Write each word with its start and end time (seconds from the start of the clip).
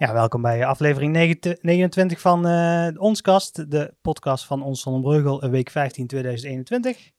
Ja, 0.00 0.12
welkom 0.12 0.42
bij 0.42 0.66
aflevering 0.66 1.12
29 1.12 2.20
van 2.20 2.46
uh, 2.46 2.88
Onskast, 2.96 3.70
de 3.70 3.94
podcast 4.00 4.44
van 4.44 4.62
Ons 4.62 4.82
Breugel, 4.82 5.50
week 5.50 5.70
15 5.70 6.06
2021. 6.06 7.10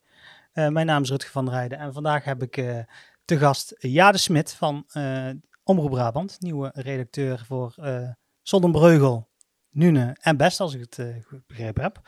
Uh, 0.54 0.68
mijn 0.68 0.86
naam 0.86 1.02
is 1.02 1.10
Rutger 1.10 1.30
van 1.30 1.44
der 1.44 1.54
Rijden 1.54 1.78
en 1.78 1.92
vandaag 1.92 2.24
heb 2.24 2.42
ik 2.42 2.54
te 3.24 3.38
gast 3.38 3.74
Jade 3.78 4.18
Smit 4.18 4.52
van 4.52 4.86
Omroep 5.64 5.90
Brabant, 5.90 6.36
nieuwe 6.40 6.70
redacteur 6.74 7.44
voor 7.46 7.74
uh, 7.78 8.70
Breugel, 8.70 9.28
Nune 9.70 10.16
en 10.20 10.36
Best, 10.36 10.60
als 10.60 10.74
ik 10.74 10.80
het 10.80 11.24
goed 11.26 11.46
begrepen 11.46 11.82
heb. 11.82 12.00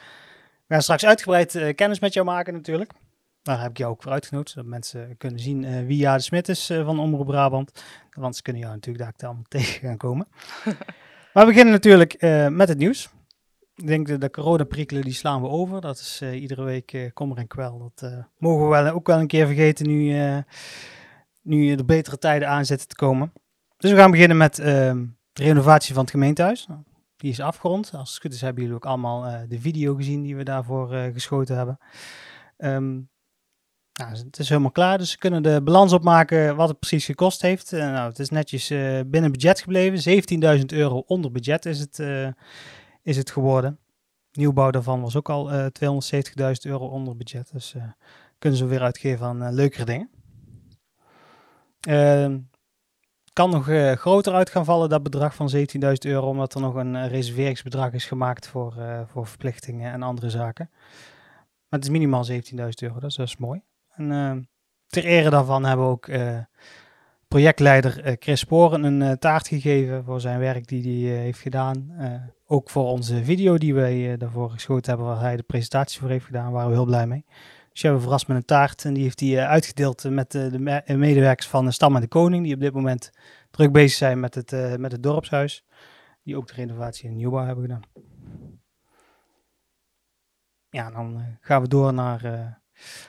We 0.67 0.75
gaan 0.75 0.83
straks 0.83 1.05
uitgebreid 1.05 1.75
kennis 1.75 1.99
met 1.99 2.13
jou 2.13 2.27
maken 2.27 2.53
natuurlijk. 2.53 2.93
Daar 3.45 3.61
heb 3.61 3.71
ik 3.71 3.79
jou 3.79 3.93
ook 3.93 4.03
voor 4.03 4.13
uitgenodigd, 4.13 4.51
zodat 4.51 4.69
mensen 4.69 5.17
kunnen 5.17 5.41
zien 5.41 5.63
uh, 5.63 5.87
wie 5.87 5.97
Jade 5.97 6.23
Smit 6.23 6.49
is 6.49 6.71
uh, 6.71 6.85
van 6.85 6.99
Omroep 6.99 7.27
Brabant. 7.27 7.85
Want 8.11 8.37
ze 8.37 8.43
kunnen 8.43 8.63
jou 8.63 8.75
natuurlijk 8.75 9.05
daar 9.05 9.29
allemaal 9.29 9.45
tegen 9.59 9.89
gaan 9.89 9.97
komen. 9.97 10.27
maar 11.33 11.45
we 11.45 11.51
beginnen 11.51 11.73
natuurlijk 11.73 12.23
uh, 12.23 12.49
met 12.49 12.69
het 12.69 12.79
nieuws. 12.79 13.09
Ik 13.75 13.87
denk 13.87 14.09
dat 14.09 14.21
de 14.21 14.31
coronaprikkelen 14.31 15.03
die 15.03 15.13
slaan 15.13 15.43
we 15.43 15.49
over. 15.49 15.81
Dat 15.81 15.99
is 15.99 16.23
iedere 16.23 16.63
week 16.63 17.11
kommer 17.15 17.39
en 17.39 17.47
kwel. 17.47 17.93
Dat 17.95 18.13
mogen 18.39 18.65
we 18.65 18.71
wel, 18.71 18.93
ook 18.93 19.07
wel 19.07 19.19
een 19.19 19.27
keer 19.27 19.47
vergeten 19.47 19.87
nu, 19.87 20.19
nu 21.43 21.73
er 21.73 21.85
betere 21.85 22.19
tijden 22.19 22.49
aan 22.49 22.65
zitten 22.65 22.89
te 22.89 22.97
komen. 22.97 23.33
Dus 23.77 23.91
we 23.91 23.97
gaan 23.97 24.11
beginnen 24.11 24.37
met 24.37 24.59
ehm, 24.59 25.07
de 25.33 25.43
renovatie 25.43 25.95
van 25.95 26.03
het 26.03 26.13
gemeentehuis. 26.13 26.69
Die 27.17 27.31
is 27.31 27.41
afgerond. 27.41 27.91
Als 27.95 28.11
het 28.11 28.21
goed 28.21 28.33
is 28.33 28.41
hebben 28.41 28.63
jullie 28.63 28.77
ook 28.77 28.87
allemaal 28.87 29.49
de 29.49 29.61
video 29.61 29.95
gezien 29.95 30.23
die 30.23 30.37
we 30.37 30.43
daarvoor 30.43 30.89
geschoten 30.89 31.57
hebben. 31.57 31.79
Um, 32.59 33.09
nou, 33.95 34.11
het 34.11 34.39
is 34.39 34.49
helemaal 34.49 34.71
klaar, 34.71 34.99
dus 34.99 35.11
ze 35.11 35.19
kunnen 35.19 35.43
de 35.43 35.61
balans 35.63 35.93
opmaken 35.93 36.57
wat 36.57 36.69
het 36.69 36.79
precies 36.79 37.05
gekost 37.05 37.43
heeft. 37.43 37.73
Uh, 37.73 37.81
nou, 37.81 38.09
het 38.09 38.19
is 38.19 38.29
netjes 38.29 38.71
uh, 38.71 39.01
binnen 39.07 39.33
budget 39.33 39.61
gebleven. 39.61 40.23
17.000 40.59 40.65
euro 40.67 41.05
onder 41.07 41.31
budget 41.31 41.67
is 41.67 41.81
het, 41.81 41.99
uh, 41.99 42.29
is 43.03 43.17
het 43.17 43.31
geworden. 43.31 43.79
Nieuwbouw 44.33 44.71
daarvan 44.71 45.01
was 45.01 45.17
ook 45.17 45.29
al 45.29 45.51
270.000 45.51 45.71
euro 46.63 46.87
onder 46.87 47.17
budget. 47.17 47.53
Dus 47.53 47.75
kunnen 48.39 48.59
ze 48.59 48.67
weer 48.67 48.83
uitgeven 48.83 49.27
aan 49.27 49.55
leukere 49.55 49.85
dingen. 49.85 50.11
Ehm, 51.81 52.39
kan 53.33 53.51
nog 53.51 53.65
groter 53.99 54.33
uit 54.33 54.51
gaan 54.51 54.65
vallen, 54.65 54.89
dat 54.89 55.03
bedrag 55.03 55.35
van 55.35 55.51
17.000 55.51 56.05
euro, 56.05 56.29
omdat 56.29 56.55
er 56.55 56.61
nog 56.61 56.75
een 56.75 57.09
reserveringsbedrag 57.09 57.93
is 57.93 58.07
gemaakt 58.07 58.49
voor, 58.49 58.75
voor 59.07 59.27
verplichtingen 59.27 59.93
en 59.93 60.03
andere 60.03 60.31
zaken. 60.31 60.71
Maar 61.69 61.79
het 61.81 61.85
is 61.85 61.91
minimaal 61.91 62.25
17.000 62.31 62.39
euro, 62.83 63.07
is, 63.07 63.15
dat 63.15 63.27
is 63.27 63.37
mooi. 63.37 63.63
En 63.97 64.11
uh, 64.11 64.33
ter 64.87 65.05
ere 65.05 65.31
daarvan 65.31 65.65
hebben 65.65 65.87
we 65.87 65.93
ook 65.93 66.07
uh, 66.07 66.39
projectleider 67.29 68.07
uh, 68.07 68.13
Chris 68.19 68.41
Sporen 68.41 68.85
een 68.85 69.19
taart 69.19 69.49
gegeven 69.49 70.05
voor 70.05 70.21
zijn 70.21 70.39
werk 70.39 70.67
die 70.69 71.09
hij 71.09 71.23
heeft 71.23 71.41
gedaan. 71.41 71.93
ook 72.47 72.71
voor 72.71 72.85
onze 72.85 73.25
video 73.25 73.59
die 73.59 73.75
wij 73.75 74.17
daarvoor 74.17 74.51
geschoten 74.51 74.91
hebben, 74.91 75.07
waar 75.07 75.21
hij 75.21 75.37
de 75.37 75.43
presentatie 75.43 76.01
voor 76.01 76.09
heeft 76.09 76.25
gedaan, 76.25 76.53
waren 76.53 76.69
we 76.69 76.75
heel 76.75 76.85
blij 76.85 77.07
mee. 77.07 77.25
Dus 77.73 77.83
hebben 77.83 78.01
verrast 78.01 78.29
met 78.29 78.37
een 78.37 78.45
taart 78.45 78.85
en 78.85 78.95
die 78.95 79.03
heeft 79.03 79.21
hij 79.21 79.47
uitgedeeld 79.47 80.11
met 80.11 80.31
de 80.31 80.59
me 80.59 80.83
medewerkers 80.97 81.49
van 81.49 81.73
Stam 81.73 81.95
en 81.95 82.01
de 82.01 82.09
Koning, 82.09 82.45
die 82.45 82.55
op 82.55 82.61
dit 82.61 82.75
moment 82.75 83.11
druk 83.51 83.73
bezig 83.73 83.97
zijn 83.97 84.21
met 84.21 84.35
het, 84.35 84.79
met 84.79 84.93
het 84.93 85.03
dorpshuis. 85.03 85.65
Die 86.23 86.37
ook 86.37 86.47
de 86.47 86.55
renovatie 86.55 87.09
en 87.09 87.17
nieuwbouw 87.17 87.45
hebben 87.45 87.65
gedaan. 87.65 87.83
Ja, 90.69 90.91
dan 90.91 91.39
gaan 91.41 91.63
we 91.63 91.69
door 91.69 91.93
naar 91.93 92.63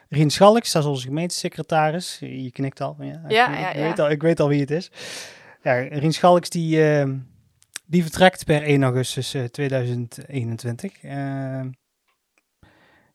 Rien 0.10 0.30
Schalks, 0.30 0.72
dat 0.72 0.84
is 0.84 0.90
onze 0.90 1.08
gemeentesecretaris. 1.08 2.18
Je 2.20 2.52
knikt 2.52 2.82
al. 2.82 2.96
Ja, 3.00 3.22
ja, 3.28 3.50
ik, 3.54 3.60
ja, 3.60 3.72
ik 3.72 3.82
Weet 3.82 4.00
al, 4.00 4.10
ik 4.10 4.22
weet 4.22 4.40
al 4.40 4.48
wie 4.48 4.60
het 4.60 4.72
is. 4.72 4.92
Ja, 5.62 5.74
Rien 5.74 6.14
Schalks 6.14 6.50
die, 6.50 6.78
uh, 6.78 7.14
die 7.86 8.02
vertrekt 8.02 8.46
per 8.46 8.62
1 8.62 8.84
augustus 8.84 9.36
uh, 9.36 9.44
2021. 9.44 11.04
Uh, 11.04 11.12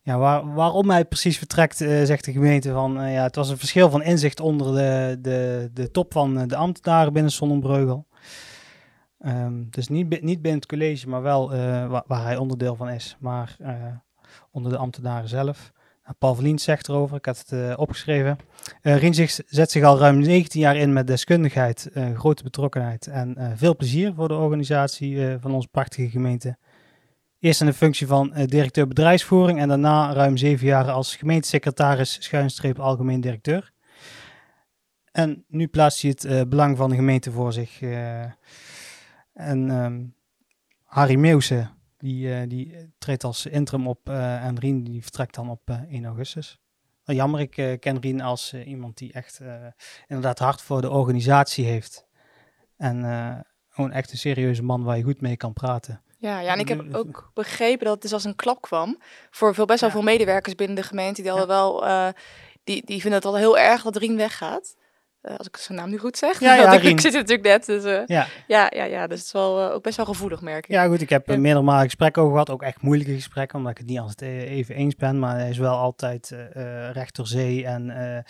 ja, 0.03 0.19
waar, 0.19 0.55
waarom 0.55 0.91
hij 0.91 1.05
precies 1.05 1.39
vertrekt, 1.39 1.81
uh, 1.81 2.05
zegt 2.05 2.25
de 2.25 2.33
gemeente 2.33 2.73
van 2.73 2.93
ja, 2.93 3.23
het 3.23 3.37
was 3.37 3.49
een 3.49 3.59
verschil 3.59 3.91
van 3.91 4.03
inzicht 4.03 4.41
onder 4.41 4.75
de, 4.75 5.19
de, 5.21 5.71
de 5.73 5.91
top 5.91 6.13
van 6.13 6.49
de 6.49 6.57
ambtenaren 6.57 7.13
binnen 7.13 7.33
Sonnenbreugel. 7.33 8.07
Um, 9.27 9.67
dus 9.71 9.89
niet, 9.89 10.23
niet 10.23 10.43
binnen 10.43 10.61
het 10.61 10.67
college, 10.67 11.09
maar 11.09 11.23
wel 11.23 11.49
waar, 11.89 12.03
waar, 12.07 12.25
hij 12.25 12.37
onderdeel 12.37 12.75
van 12.75 12.89
is, 12.89 13.17
maar 13.19 13.57
onder 14.51 14.73
de 14.73 14.79
ambtenaren 14.79 15.29
zelf. 15.29 15.73
Paul 16.19 16.35
Verlien 16.35 16.59
zegt 16.59 16.89
erover, 16.89 17.17
ik 17.17 17.27
had 17.27 17.39
het 17.39 17.53
uh, 17.53 17.73
opgeschreven. 17.77 18.39
Uh, 18.83 19.23
zet 19.47 19.71
zich 19.71 19.85
al 19.85 19.99
ruim 19.99 20.19
19 20.19 20.61
jaar 20.61 20.77
in 20.77 20.93
met 20.93 21.07
deskundigheid, 21.07 21.91
uh, 21.95 22.19
grote 22.19 22.43
betrokkenheid 22.43 23.07
en 23.07 23.53
veel 23.57 23.77
plezier 23.77 24.15
voor 24.15 24.29
de 24.29 24.35
organisatie 24.35 25.39
van 25.41 25.55
onze 25.55 25.69
prachtige 25.69 26.11
gemeente. 26.11 26.57
Eerst 27.39 27.61
in 27.61 27.67
de 27.67 27.73
functie 27.73 28.07
van 28.07 28.33
directeur 28.45 28.87
bedrijfsvoering 28.87 29.59
en 29.59 29.69
daarna 29.69 30.13
ruim 30.13 30.37
zeven 30.37 30.67
jaar 30.67 30.91
als 30.91 31.17
gemeentesecretaris 31.17 32.17
schuinstreep 32.21 32.79
algemeen 32.79 33.21
directeur. 33.21 33.73
En 35.13 35.45
nu 35.49 35.67
plaatst 35.67 36.03
hij 36.03 36.15
het 36.17 36.49
belang 36.49 36.77
van 36.77 36.91
de 36.91 36.97
gemeente 36.97 37.31
voor 37.31 37.53
zich. 37.53 37.81
en 39.33 39.71
um, 39.71 40.15
Harry 40.85 41.15
Meeuwse, 41.15 41.69
die, 42.01 42.27
uh, 42.27 42.43
die 42.49 42.93
treedt 42.99 43.25
als 43.25 43.47
interim 43.47 43.89
op 43.89 44.09
uh, 44.09 44.45
en 44.45 44.59
Rien 44.59 44.85
die 44.85 45.03
vertrekt 45.03 45.35
dan 45.35 45.51
op 45.51 45.71
uh, 45.71 45.77
eh, 45.77 45.93
1 45.93 46.05
augustus. 46.05 46.59
Nou, 47.05 47.19
jammer, 47.19 47.41
ik 47.41 47.81
ken 47.81 48.01
Rien 48.01 48.21
als 48.21 48.55
iemand 48.55 48.99
die 48.99 49.13
echt 49.13 49.41
inderdaad 50.07 50.39
hard 50.39 50.63
voor 50.63 50.81
de 50.81 50.91
organisatie 50.91 51.65
heeft. 51.65 52.07
En 52.77 52.97
gewoon 53.69 53.93
echt 53.93 54.13
een 54.13 54.19
serieuze 54.19 54.63
man 54.63 54.83
waar 54.83 54.97
je 54.97 55.03
goed 55.03 55.21
mee 55.21 55.37
kan 55.37 55.53
praten. 55.53 56.03
Ja, 56.19 56.41
ja, 56.41 56.53
en 56.53 56.59
ik 56.59 56.69
heb 56.69 56.95
ook 56.95 57.31
begrepen 57.35 57.85
dat 57.85 57.93
het 57.93 58.03
dus 58.03 58.13
als 58.13 58.25
een 58.25 58.37
klap 58.37 58.61
kwam 58.61 58.99
voor 59.31 59.55
veel, 59.55 59.65
best 59.65 59.81
wel 59.81 59.91
veel 59.91 60.03
medewerkers 60.03 60.55
binnen 60.55 60.77
de 60.77 60.83
gemeente. 60.83 61.23
Die, 61.23 61.33
ja. 61.33 61.47
wel, 61.47 61.85
die, 62.65 62.85
die 62.85 63.01
vinden 63.01 63.19
het 63.19 63.29
al 63.29 63.37
heel 63.37 63.59
erg 63.59 63.83
dat 63.83 63.97
Rien 63.97 64.17
weggaat. 64.17 64.77
Uh, 65.23 65.37
als 65.37 65.47
ik 65.47 65.57
zijn 65.57 65.79
naam 65.79 65.91
nu 65.91 65.99
goed 65.99 66.17
zeg. 66.17 66.41
Ja, 66.41 66.55
ja, 66.63 66.73
ik, 66.73 66.83
ik, 66.83 67.01
zit 67.01 67.15
er 67.15 67.21
natuurlijk 67.21 67.49
net. 67.49 67.67
Dus, 67.67 67.85
uh, 67.85 68.07
ja. 68.07 68.27
Ja, 68.47 68.71
ja, 68.75 68.85
ja, 68.85 69.07
dus 69.07 69.19
het 69.19 69.27
is 69.27 69.33
wel 69.33 69.67
uh, 69.67 69.75
ook 69.75 69.83
best 69.83 69.97
wel 69.97 70.07
gevoelig, 70.07 70.41
merk 70.41 70.65
ik. 70.65 70.71
Ja, 70.71 70.87
goed. 70.87 71.01
Ik 71.01 71.09
heb 71.09 71.27
ja. 71.27 71.37
meerdere 71.37 71.65
malen 71.65 71.85
gesprekken 71.85 72.23
over 72.23 72.33
gehad. 72.33 72.51
Ook 72.51 72.63
echt 72.63 72.83
moeilijke 72.83 73.15
gesprekken, 73.15 73.59
omdat 73.59 73.73
ik 73.73 73.79
het 73.79 73.87
niet 73.87 73.99
altijd 73.99 74.49
even 74.49 74.75
eens 74.75 74.97
ben. 74.97 75.19
Maar 75.19 75.37
hij 75.37 75.51
is 75.51 75.59
wel 75.59 75.77
altijd 75.77 76.35
recht 76.93 77.17
door 77.17 77.27
zee 77.27 77.67
en 77.67 78.25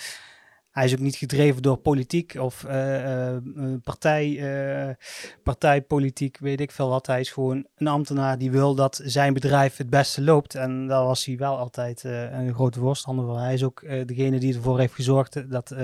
hij 0.71 0.85
is 0.85 0.93
ook 0.93 0.99
niet 0.99 1.17
gedreven 1.17 1.63
door 1.63 1.77
politiek 1.77 2.35
of 2.35 2.65
uh, 2.65 3.03
uh, 3.03 3.37
partij, 3.85 4.29
uh, 4.29 4.95
partijpolitiek, 5.43 6.39
weet 6.39 6.61
ik 6.61 6.71
veel 6.71 6.89
wat. 6.89 7.07
Hij 7.07 7.21
is 7.21 7.31
gewoon 7.31 7.67
een 7.77 7.87
ambtenaar 7.87 8.39
die 8.39 8.51
wil 8.51 8.75
dat 8.75 9.01
zijn 9.05 9.33
bedrijf 9.33 9.77
het 9.77 9.91
beste 9.91 10.23
loopt. 10.23 10.55
En 10.55 10.87
daar 10.87 11.05
was 11.05 11.25
hij 11.25 11.37
wel 11.37 11.59
altijd 11.59 12.05
een 12.05 12.55
grote 12.55 12.79
voorstander 12.79 13.27
van. 13.27 13.39
Hij 13.39 13.55
is 13.55 13.65
ook 13.65 13.83
degene 14.07 14.39
die 14.39 14.55
ervoor 14.55 14.79
heeft 14.79 14.95
gezorgd 14.95 15.51
dat 15.51 15.75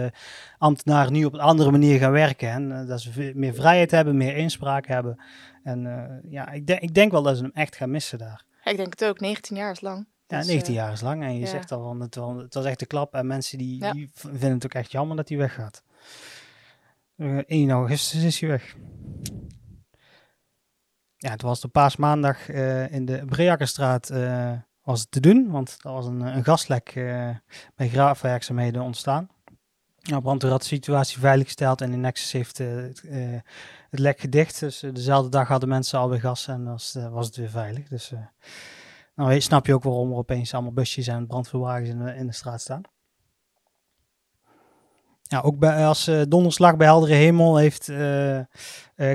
ambtenaren 0.58 1.12
nu 1.12 1.24
op 1.24 1.32
een 1.32 1.40
andere 1.40 1.70
manier 1.70 1.98
gaan 1.98 2.12
werken. 2.12 2.48
En 2.48 2.86
dat 2.86 3.00
ze 3.00 3.32
meer 3.34 3.54
vrijheid 3.54 3.90
hebben, 3.90 4.16
meer 4.16 4.36
inspraak 4.36 4.86
hebben. 4.86 5.22
En 5.62 6.20
ja, 6.28 6.50
ik, 6.50 6.66
denk 6.66 6.80
ik 6.80 6.94
denk 6.94 7.12
wel 7.12 7.22
dat 7.22 7.36
ze 7.36 7.42
hem 7.42 7.52
echt 7.54 7.76
gaan 7.76 7.90
missen 7.90 8.18
daar. 8.18 8.44
ik 8.64 8.76
denk 8.76 8.98
het 8.98 9.04
ook. 9.04 9.20
19 9.20 9.56
jaar 9.56 9.70
is 9.70 9.80
lang. 9.80 10.06
Ja, 10.28 10.36
19 10.36 10.58
dus, 10.58 10.74
jaar 10.74 10.92
is 10.92 11.00
lang. 11.00 11.22
En 11.22 11.34
je 11.34 11.40
ja. 11.40 11.46
zegt 11.46 11.72
al 11.72 11.82
van 11.82 12.00
het, 12.00 12.14
het, 12.14 12.54
was 12.54 12.64
echt 12.64 12.78
de 12.78 12.86
klap. 12.86 13.14
En 13.14 13.26
mensen 13.26 13.58
die, 13.58 13.80
ja. 13.80 13.92
die 13.92 14.10
vinden 14.12 14.52
het 14.52 14.64
ook 14.64 14.74
echt 14.74 14.92
jammer 14.92 15.16
dat 15.16 15.28
hij 15.28 15.38
weggaat. 15.38 15.82
Uh, 17.16 17.38
1 17.46 17.70
augustus 17.70 18.22
is 18.22 18.40
hij 18.40 18.48
weg. 18.48 18.76
Ja, 21.16 21.30
het 21.30 21.42
was 21.42 21.60
de 21.60 21.68
paasmaandag 21.68 22.48
uh, 22.48 22.92
in 22.92 23.04
de 23.04 23.22
Breakkerstraat 23.26 24.10
uh, 24.10 24.52
was 24.82 25.00
het 25.00 25.10
te 25.10 25.20
doen. 25.20 25.50
Want 25.50 25.76
er 25.80 25.92
was 25.92 26.06
een, 26.06 26.20
een 26.20 26.44
gaslek 26.44 26.92
bij 27.74 27.88
graafwerkzaamheden 27.88 28.82
ontstaan. 28.82 29.28
Nou, 30.02 30.22
brandweer 30.22 30.50
had 30.50 30.60
de 30.60 30.66
situatie 30.66 31.18
veiliggesteld 31.18 31.80
en 31.80 31.90
de 31.90 31.96
Nexus 31.96 32.32
heeft 32.32 32.58
het 32.58 33.02
lek 33.90 34.20
gedicht. 34.20 34.60
Dus 34.60 34.78
dezelfde 34.78 35.30
dag 35.30 35.48
hadden 35.48 35.68
mensen 35.68 35.98
alweer 35.98 36.20
gas 36.20 36.48
en 36.48 36.64
was, 36.64 36.96
was 37.10 37.26
het 37.26 37.36
weer 37.36 37.50
veilig. 37.50 37.88
Dus 37.88 38.12
nou, 39.16 39.40
snap 39.40 39.66
je 39.66 39.74
ook 39.74 39.82
waarom 39.82 40.10
er 40.10 40.16
opeens 40.16 40.54
allemaal 40.54 40.72
busjes 40.72 41.06
en 41.06 41.26
brandweerwagens 41.26 41.88
in 41.88 41.98
de, 41.98 42.14
in 42.14 42.26
de 42.26 42.32
straat 42.32 42.60
staan. 42.60 42.82
Ja, 45.22 45.40
ook 45.40 45.58
bij, 45.58 45.86
als 45.86 46.08
uh, 46.08 46.22
donderslag 46.28 46.76
bij 46.76 46.86
heldere 46.86 47.14
hemel 47.14 47.56
heeft 47.56 47.88
uh, 47.88 48.38
uh, 48.38 48.44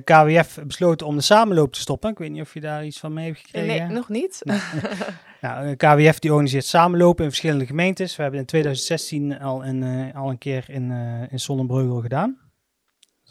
KWF 0.03 0.59
besloten 0.67 1.07
om 1.07 1.15
de 1.15 1.21
samenloop 1.21 1.73
te 1.73 1.79
stoppen. 1.79 2.09
Ik 2.09 2.17
weet 2.17 2.31
niet 2.31 2.41
of 2.41 2.53
je 2.53 2.59
daar 2.59 2.85
iets 2.85 2.99
van 2.99 3.13
mee 3.13 3.25
hebt 3.25 3.39
gekregen. 3.39 3.87
Nee, 3.87 3.95
nog 3.95 4.09
niet. 4.09 4.41
nou, 5.41 5.75
KWF 5.75 6.19
die 6.19 6.31
organiseert 6.31 6.65
samenlopen 6.65 7.23
in 7.23 7.29
verschillende 7.29 7.65
gemeentes. 7.65 8.15
We 8.15 8.21
hebben 8.21 8.39
in 8.39 8.45
2016 8.45 9.39
al 9.39 9.65
een, 9.65 10.13
al 10.13 10.29
een 10.29 10.37
keer 10.37 10.65
in, 10.67 10.91
in 11.29 11.39
Sonnenbreugel 11.39 12.01
gedaan 12.01 12.40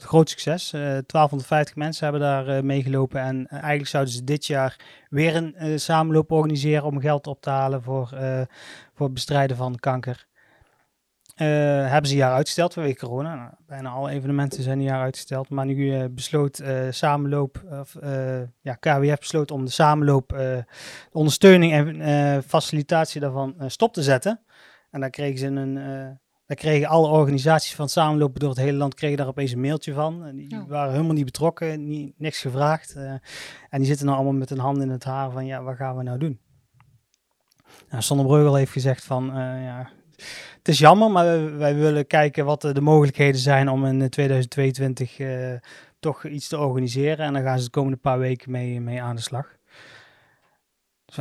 groot 0.02 0.28
succes. 0.28 0.72
Uh, 0.72 0.80
eh, 0.80 1.04
1250 1.06 1.76
mensen 1.76 2.04
hebben 2.04 2.22
daar 2.22 2.56
uh, 2.56 2.62
meegelopen. 2.62 3.20
En 3.20 3.36
uh, 3.36 3.52
eigenlijk 3.52 3.88
zouden 3.88 4.12
ze 4.12 4.24
dit 4.24 4.46
jaar 4.46 4.76
weer 5.08 5.36
een 5.36 5.80
samenloop 5.80 6.30
organiseren 6.30 6.84
om 6.84 7.00
geld 7.00 7.26
op 7.26 7.40
te 7.40 7.50
halen 7.50 7.82
voor, 7.82 8.08
voor 8.94 9.06
het 9.06 9.14
bestrijden 9.14 9.56
van 9.56 9.76
kanker. 9.76 10.26
hebben 11.34 12.06
ze 12.06 12.12
een 12.12 12.20
jaar 12.20 12.34
uitgesteld 12.34 12.72
vanwege 12.72 12.98
corona. 12.98 13.34
Nou, 13.34 13.50
bijna 13.66 13.90
alle 13.90 14.10
evenementen 14.10 14.62
zijn 14.62 14.78
een 14.78 14.84
jaar 14.84 15.02
uitgesteld. 15.02 15.48
Maar 15.48 15.66
nu 15.66 16.08
besloot 16.08 16.62
samenloop, 16.90 17.62
of 17.70 17.96
ja, 18.60 18.74
KWF 18.74 19.18
besloot 19.18 19.50
om 19.50 19.64
de 19.64 19.70
samenloop, 19.70 20.28
de 20.28 20.64
ondersteuning 21.12 22.00
en 22.00 22.42
facilitatie 22.42 23.20
daarvan 23.20 23.54
stop 23.66 23.92
te 23.92 24.02
zetten. 24.02 24.40
En 24.90 25.00
daar 25.00 25.10
kregen 25.10 25.38
ze 25.38 25.46
een 25.46 26.18
daar 26.50 26.58
kregen 26.58 26.88
alle 26.88 27.08
organisaties 27.08 27.74
van 27.74 27.88
samenlopen 27.88 28.40
door 28.40 28.48
het 28.48 28.58
hele 28.58 28.76
land 28.76 28.94
kregen 28.94 29.16
daar 29.16 29.26
opeens 29.26 29.52
een 29.52 29.60
mailtje 29.60 29.92
van. 29.92 30.24
En 30.24 30.36
die 30.36 30.64
waren 30.68 30.92
helemaal 30.92 31.14
niet 31.14 31.24
betrokken, 31.24 31.88
niet, 31.88 32.12
niks 32.16 32.40
gevraagd. 32.40 32.94
Uh, 32.96 33.10
en 33.68 33.78
die 33.78 33.84
zitten 33.84 34.06
nou 34.06 34.18
allemaal 34.18 34.38
met 34.38 34.50
een 34.50 34.58
hand 34.58 34.82
in 34.82 34.88
het 34.88 35.04
haar 35.04 35.30
van 35.30 35.46
ja, 35.46 35.62
wat 35.62 35.76
gaan 35.76 35.96
we 35.96 36.02
nou 36.02 36.18
doen? 36.18 36.40
Nou, 37.90 38.02
Sonnebreugel 38.02 38.54
heeft 38.54 38.72
gezegd 38.72 39.04
van 39.04 39.28
uh, 39.28 39.64
ja, 39.64 39.90
het 40.58 40.68
is 40.68 40.78
jammer, 40.78 41.10
maar 41.10 41.58
wij, 41.58 41.74
willen 41.74 42.06
kijken 42.06 42.44
wat 42.44 42.60
de 42.60 42.80
mogelijkheden 42.80 43.40
zijn 43.40 43.68
om 43.68 43.84
in 43.84 44.08
2022 44.08 45.18
uh, 45.18 45.52
eh, 45.52 45.60
toch 46.00 46.24
iets 46.24 46.48
te 46.48 46.58
organiseren. 46.58 47.26
En 47.26 47.32
dan 47.32 47.42
gaan 47.42 47.58
ze 47.58 47.64
de 47.64 47.70
komende 47.70 47.96
paar 47.96 48.18
weken 48.18 48.50
mee, 48.50 48.80
mee 48.80 49.02
aan 49.02 49.16
de 49.16 49.22
slag. 49.22 49.58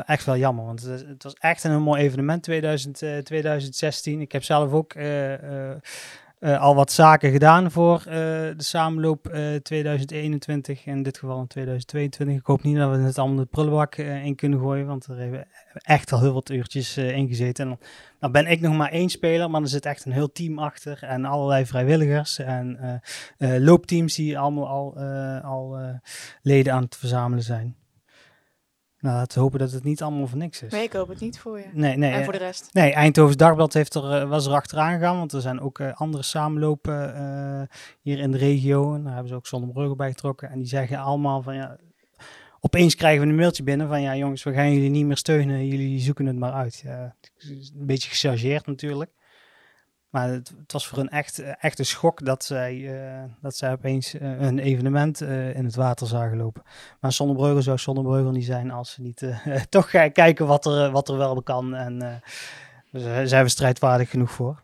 Echt 0.05 0.25
wel 0.25 0.37
jammer, 0.37 0.65
want 0.65 0.81
het, 0.81 1.23
was 1.23 1.33
echt 1.33 1.63
een 1.63 1.81
mooi 1.81 2.01
evenement 2.01 2.43
2000, 2.43 2.95
2016. 3.23 4.15
Eh, 4.15 4.21
Ik 4.21 4.31
heb 4.31 4.43
zelf 4.43 4.71
ook 4.71 4.95
uh, 4.95 6.61
al 6.61 6.75
wat 6.75 6.91
zaken 6.91 7.31
gedaan 7.31 7.71
voor 7.71 8.01
de 8.05 8.53
samenloop 8.57 9.37
2021. 9.63 10.85
In 10.85 11.03
dit 11.03 11.17
geval 11.17 11.39
in 11.39 11.47
2022. 11.47 12.37
Ik 12.37 12.45
hoop 12.45 12.63
niet 12.63 12.77
dat 12.77 12.91
we 12.91 12.97
het 12.97 13.17
allemaal 13.17 13.37
de 13.37 13.45
prullenbak 13.45 13.95
in 13.95 14.35
kunnen 14.35 14.59
gooien, 14.59 14.85
want 14.85 15.05
er 15.05 15.17
hebben 15.17 15.47
echt 15.73 16.11
al 16.11 16.19
heel 16.19 16.33
wat 16.33 16.49
uurtjes 16.49 16.97
in 16.97 17.27
gezeten. 17.27 17.69
En 17.69 17.79
dan 18.19 18.31
ben 18.31 18.47
ik 18.47 18.61
nog 18.61 18.77
maar 18.77 18.91
één 18.91 19.09
speler, 19.09 19.49
maar 19.49 19.61
er 19.61 19.67
zit 19.67 19.85
echt 19.85 20.05
een 20.05 20.11
heel 20.11 20.31
team 20.31 20.59
achter 20.59 21.03
en 21.03 21.25
allerlei 21.25 21.65
vrijwilligers 21.65 22.39
en 22.39 23.01
loopteams 23.37 24.15
die 24.15 24.39
allemaal 24.39 24.67
al, 24.67 24.97
al 25.43 25.77
leden 26.41 26.73
aan 26.73 26.83
het 26.83 26.95
verzamelen 26.95 27.43
zijn. 27.43 27.78
Nou, 28.99 29.15
laten 29.15 29.37
we 29.37 29.43
hopen 29.43 29.59
dat 29.59 29.71
het 29.71 29.83
niet 29.83 30.01
allemaal 30.01 30.27
voor 30.27 30.37
niks 30.37 30.61
is. 30.61 30.71
Nee, 30.71 30.83
ik 30.83 30.93
hoop 30.93 31.07
het 31.07 31.19
niet 31.19 31.39
voor 31.39 31.59
je. 31.59 31.65
Nee, 31.73 31.97
nee. 31.97 32.11
En 32.11 32.23
voor 32.23 32.33
de 32.33 32.39
rest? 32.39 32.69
Nee, 32.73 32.93
Eindhoven 32.93 33.37
Dagblad 33.37 33.73
heeft 33.73 33.95
er, 33.95 34.11
eh, 34.11 34.29
was 34.29 34.45
er 34.45 34.53
achteraan 34.53 34.93
gegaan, 34.93 35.17
want 35.17 35.33
er 35.33 35.41
zijn 35.41 35.59
ook 35.61 35.79
uh, 35.79 35.93
andere 35.93 36.23
samenlopen 36.23 37.15
uh, 37.15 37.61
hier 38.01 38.19
in 38.19 38.31
de 38.31 38.37
regio. 38.37 38.93
En 38.93 39.03
daar 39.03 39.13
hebben 39.13 39.29
ze 39.29 39.35
ook 39.35 39.47
Zonnebrugge 39.47 39.95
bij 39.95 40.09
getrokken. 40.09 40.49
En 40.49 40.57
die 40.57 40.67
zeggen 40.67 40.97
allemaal 40.97 41.41
van 41.41 41.55
ja, 41.55 41.77
opeens 42.59 42.95
krijgen 42.95 43.21
we 43.21 43.29
een 43.29 43.35
mailtje 43.35 43.63
binnen 43.63 43.87
van 43.87 44.01
ja 44.01 44.15
jongens, 44.15 44.43
we 44.43 44.53
gaan 44.53 44.73
jullie 44.73 44.89
niet 44.89 45.05
meer 45.05 45.17
steunen, 45.17 45.67
jullie 45.67 45.99
zoeken 45.99 46.25
het 46.25 46.37
maar 46.37 46.53
uit. 46.53 46.81
Ja, 46.83 47.15
een 47.37 47.85
beetje 47.85 48.09
gechargeerd 48.09 48.65
natuurlijk. 48.65 49.11
Maar 50.09 50.29
het, 50.29 50.53
was 50.67 50.87
voor 50.87 50.97
hun 50.97 51.09
echt, 51.09 51.39
eh, 51.39 51.53
echt 51.59 51.79
een 51.79 51.85
schok 51.85 52.25
dat 52.25 52.43
zij, 52.43 52.75
uh, 52.75 53.23
dat 53.41 53.55
zij 53.55 53.71
opeens 53.71 54.15
uh, 54.15 54.41
een 54.41 54.59
evenement 54.59 55.21
in 55.21 55.65
het 55.65 55.75
water 55.75 56.07
zagen 56.07 56.37
lopen. 56.37 56.63
Maar 56.99 57.11
Zonnebreugel 57.11 57.61
zou 57.61 57.77
Zonnebreugel 57.77 58.31
niet 58.31 58.45
zijn 58.45 58.71
als 58.71 58.91
ze 58.91 59.01
niet 59.01 59.23
toch 59.69 59.89
gaan 59.89 60.11
kijken 60.11 60.47
wat 60.47 60.65
er, 60.65 60.91
wat 60.91 61.09
er 61.09 61.17
wel 61.17 61.43
kan. 61.43 61.75
En 61.75 62.21
daar 62.91 63.27
zijn 63.27 63.43
we 63.43 63.49
strijdwaardig 63.49 64.09
genoeg 64.09 64.31
voor. 64.31 64.61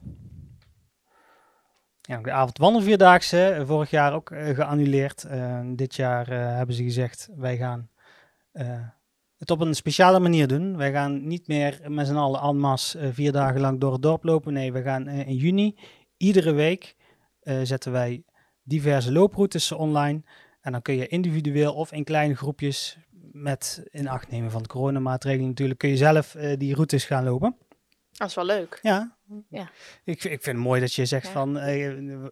Ja, 2.02 2.18
de 2.18 2.32
avondwandelvierdaagse, 2.32 3.64
vorig 3.66 3.90
jaar 3.90 4.14
ook 4.14 4.32
geannuleerd. 4.36 5.26
dit 5.66 5.96
jaar 5.96 6.28
hebben 6.30 6.76
ze 6.76 6.84
gezegd, 6.84 7.30
wij 7.36 7.58
gaan 7.58 7.90
op 9.52 9.60
een 9.60 9.74
speciale 9.74 10.20
manier 10.20 10.48
doen. 10.48 10.78
Wij 10.78 10.92
gaan 10.92 11.28
niet 11.28 11.48
meer 11.48 11.80
met 11.88 12.08
z'n 12.08 12.16
allen 12.16 12.42
en 12.42 12.58
masse 12.58 13.00
uh, 13.00 13.08
vier 13.12 13.32
dagen 13.32 13.62
lang 13.62 13.80
door 13.80 13.94
het 13.94 14.02
dorp 14.02 14.24
lopen. 14.24 14.54
Nee, 14.54 14.72
we 14.72 14.82
gaan 14.82 15.08
uh, 15.08 15.28
in 15.28 15.36
juni 15.36 15.76
iedere 16.18 16.54
week 16.54 16.96
uh, 17.44 17.60
zetten 17.64 17.92
wij 17.92 18.24
diverse 18.64 19.12
looproutes 19.12 19.72
online. 19.72 20.24
En 20.62 20.72
dan 20.72 20.82
kun 20.82 20.96
je 20.96 21.08
individueel 21.08 21.74
of 21.74 21.92
in 21.92 22.04
kleine 22.04 22.36
groepjes 22.36 22.98
met 23.32 23.84
in 23.90 24.08
acht 24.08 24.32
nemen 24.32 24.52
van 24.52 24.62
de 24.62 24.70
coronamaatregelen 24.70 25.48
natuurlijk, 25.48 25.80
kun 25.80 25.90
je 25.90 25.98
zelf 25.98 26.36
die 26.58 26.74
routes 26.74 27.06
gaan 27.06 27.24
lopen. 27.24 27.58
Dat 28.18 28.28
is 28.28 28.36
wel 28.36 28.46
leuk. 28.46 28.80
Ja. 28.82 29.16
ja. 29.50 29.70
Ik, 30.04 30.24
ik 30.24 30.44
vind 30.44 30.46
het 30.46 30.56
mooi 30.56 30.82
dat 30.82 30.94
je 30.94 31.06
zegt 31.06 31.28
van, 31.28 31.58
eh, 31.58 31.88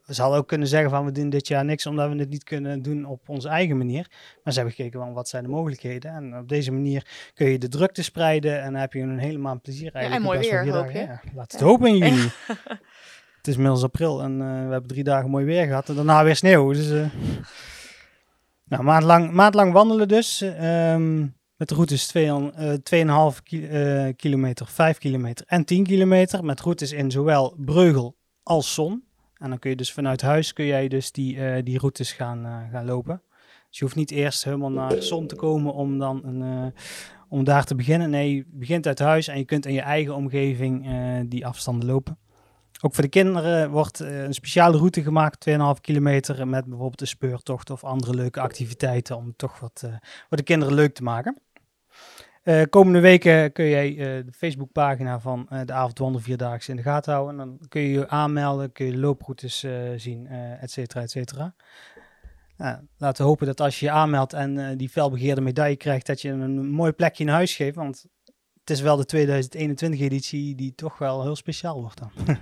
we 0.06 0.14
zouden 0.14 0.40
ook 0.40 0.48
kunnen 0.48 0.68
zeggen 0.68 0.90
van 0.90 1.06
we 1.06 1.12
doen 1.12 1.30
dit 1.30 1.48
jaar 1.48 1.66
niks 1.66 1.86
omdat 1.86 2.10
we 2.10 2.16
het 2.16 2.30
niet 2.30 2.44
kunnen 2.44 2.82
doen 2.82 3.06
op 3.06 3.30
onze 3.30 3.48
eigen 3.48 3.78
manier. 3.78 4.08
Maar 4.44 4.54
ze 4.54 4.60
hebben 4.60 4.76
gekeken 4.76 5.00
van 5.00 5.14
wat 5.14 5.30
zijn 5.30 5.44
de 5.44 5.50
mogelijkheden. 5.50 6.12
En 6.12 6.38
op 6.38 6.50
deze 6.50 6.72
manier 6.72 7.32
kun 7.34 7.48
je 7.48 7.58
de 7.58 7.68
drukte 7.68 8.04
spreiden 8.04 8.62
en 8.62 8.72
dan 8.72 8.82
heb 8.82 8.94
je 8.94 9.02
een 9.02 9.18
hele 9.18 9.38
maand 9.38 9.62
plezier 9.62 9.94
eigenlijk. 9.94 10.26
Ja, 10.26 10.32
en 10.32 10.38
mooi 10.40 10.50
weer, 10.50 10.76
hoop 10.76 10.92
je. 10.92 11.00
Ja, 11.00 11.22
laat 11.34 11.52
het 11.52 11.62
hopen 11.62 11.88
in 11.88 11.98
juni. 11.98 12.32
het 13.38 13.48
is 13.48 13.56
inmiddels 13.56 13.84
april 13.84 14.22
en 14.22 14.32
uh, 14.32 14.40
we 14.40 14.72
hebben 14.72 14.88
drie 14.88 15.04
dagen 15.04 15.30
mooi 15.30 15.46
weer 15.46 15.66
gehad 15.66 15.90
en 15.90 15.96
daarna 15.96 16.24
weer 16.24 16.36
sneeuw. 16.36 16.74
Dus, 16.74 16.90
uh, 16.90 17.06
nou, 18.64 18.84
maand 18.84 19.04
lang, 19.04 19.32
maand 19.32 19.54
lang 19.54 19.74
wandelen 19.74 20.08
dus. 20.08 20.42
Um, 20.42 21.36
met 21.64 21.72
routes 21.72 22.14
2,5 22.18 23.54
uh, 23.54 24.06
uh, 24.08 24.14
kilometer, 24.16 24.68
5 24.68 24.98
kilometer 24.98 25.46
en 25.48 25.66
10 25.66 25.84
kilometer. 25.84 26.44
Met 26.44 26.62
routes 26.62 26.92
in 26.92 27.12
zowel 27.12 27.56
Breugel 27.58 28.16
als 28.44 28.74
Zon. 28.74 29.04
En 29.34 29.50
dan 29.50 29.60
kun 29.60 29.70
je 29.70 29.76
dus 29.76 29.94
vanuit 29.94 30.22
huis 30.22 30.54
kun 30.54 30.66
jij 30.66 30.88
dus 30.88 31.12
die, 31.12 31.36
uh, 31.36 31.56
die 31.64 31.80
routes 31.80 32.12
gaan, 32.12 32.46
uh, 32.46 32.58
gaan 32.72 32.86
lopen. 32.86 33.22
Dus 33.70 33.78
je 33.80 33.84
hoeft 33.84 33.96
niet 33.96 34.12
eerst 34.12 34.44
helemaal 34.44 34.72
naar 34.72 35.02
Zon 35.02 35.28
te 35.28 35.36
komen 35.36 35.74
om, 35.74 36.00
dan 36.00 36.22
een, 36.24 36.42
uh, 36.42 36.66
om 37.30 37.44
daar 37.44 37.66
te 37.66 37.76
beginnen. 37.76 38.10
Nee, 38.10 38.36
je 38.36 38.46
begint 38.48 38.88
uit 38.88 39.00
huis 39.00 39.28
en 39.28 39.38
je 39.38 39.46
kunt 39.46 39.66
in 39.66 39.74
je 39.74 39.82
eigen 39.82 40.16
omgeving 40.16 40.88
die 41.30 41.46
afstanden 41.46 41.88
lopen. 41.88 42.18
Ook 42.82 42.94
voor 42.94 43.04
de 43.04 43.10
kinderen 43.10 43.70
wordt 43.70 44.00
een 44.00 44.34
speciale 44.34 44.78
route 44.78 45.04
gemaakt, 45.04 45.50
2,5 45.50 45.82
kilometer, 45.82 46.48
met 46.48 46.66
bijvoorbeeld 46.66 47.02
een 47.02 47.08
speurtocht 47.08 47.70
of 47.70 47.84
andere 47.84 48.14
leuke 48.14 48.40
activiteiten 48.40 49.18
om 49.18 49.34
toch 49.36 49.60
wat 49.60 49.84
voor 50.28 50.38
de 50.38 50.44
kinderen 50.44 50.74
leuk 50.74 50.94
te 50.94 51.04
maken. 51.04 51.42
Uh, 52.44 52.62
komende 52.70 53.00
weken 53.00 53.52
kun 53.52 53.70
jij 53.70 53.92
uh, 53.92 53.98
de 53.98 54.32
Facebookpagina 54.32 55.20
van 55.20 55.48
uh, 55.50 55.62
de 55.66 55.74
Avondwandel 55.74 56.22
Vierdaagse 56.22 56.70
in 56.70 56.76
de 56.76 56.84
gaten 56.84 57.14
houden. 57.14 57.40
En 57.40 57.48
dan 57.48 57.68
kun 57.68 57.82
je 57.82 57.92
je 57.92 58.10
aanmelden, 58.10 58.72
kun 58.72 58.86
je 58.86 58.98
looproutes 58.98 59.66
zien, 59.96 60.28
et 60.60 60.72
cetera, 60.72 61.02
et 61.02 61.12
cetera. 61.12 61.56
laten 62.98 63.24
we 63.24 63.30
hopen 63.30 63.48
dat 63.48 63.62
als 63.62 63.80
je 63.80 63.86
je 63.86 63.92
aanmeldt 63.92 64.34
en 64.34 64.78
die 64.78 64.90
felbegeerde 64.90 65.42
medaille 65.42 65.76
krijgt, 65.76 66.06
dat 66.06 66.22
je 66.22 66.30
een 66.30 66.70
mooi 66.70 66.92
plekje 66.92 67.24
in 67.24 67.30
huis 67.30 67.56
geeft. 67.56 67.76
Want 67.76 68.06
het 68.60 68.70
is 68.70 68.82
wel 68.82 68.96
de 68.96 69.06
2021 69.06 70.00
editie 70.00 70.56
die 70.56 70.76
toch 70.76 70.98
wel 70.98 71.22
heel 71.22 71.36
speciaal 71.36 71.82
wordt 71.82 72.00
dan. 72.00 72.12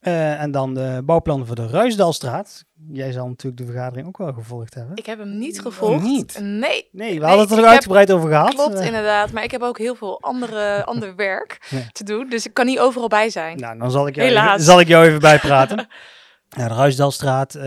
Uh, 0.00 0.40
en 0.40 0.50
dan 0.50 0.74
de 0.74 1.02
bouwplannen 1.04 1.46
voor 1.46 1.56
de 1.56 1.66
Ruisdalstraat. 1.66 2.64
Jij 2.88 3.12
zal 3.12 3.28
natuurlijk 3.28 3.62
de 3.62 3.72
vergadering 3.72 4.06
ook 4.06 4.18
wel 4.18 4.32
gevolgd 4.32 4.74
hebben. 4.74 4.96
Ik 4.96 5.06
heb 5.06 5.18
hem 5.18 5.38
niet 5.38 5.60
gevolgd. 5.60 6.02
niet? 6.02 6.38
Nee. 6.42 6.88
Nee, 6.92 7.20
we 7.20 7.26
hadden 7.26 7.48
het 7.48 7.58
er 7.58 7.64
uitgebreid 7.64 8.12
over 8.12 8.28
gehad. 8.28 8.54
Klopt, 8.54 8.80
uh. 8.80 8.86
inderdaad. 8.86 9.32
Maar 9.32 9.42
ik 9.42 9.50
heb 9.50 9.62
ook 9.62 9.78
heel 9.78 9.94
veel 9.94 10.20
andere, 10.20 10.84
ander 10.84 11.16
werk 11.16 11.66
ja. 11.70 11.78
te 11.92 12.04
doen. 12.04 12.28
Dus 12.28 12.46
ik 12.46 12.54
kan 12.54 12.66
niet 12.66 12.78
overal 12.78 13.08
bij 13.08 13.30
zijn. 13.30 13.58
Nou, 13.58 13.78
dan 13.78 13.90
zal 13.90 14.06
ik 14.06 14.14
jou, 14.14 14.28
even, 14.28 14.60
zal 14.60 14.80
ik 14.80 14.88
jou 14.88 15.06
even 15.06 15.20
bijpraten. 15.20 15.76
ja, 16.58 16.68
de 16.68 16.74
Ruisdalstraat. 16.74 17.54
Uh, 17.54 17.64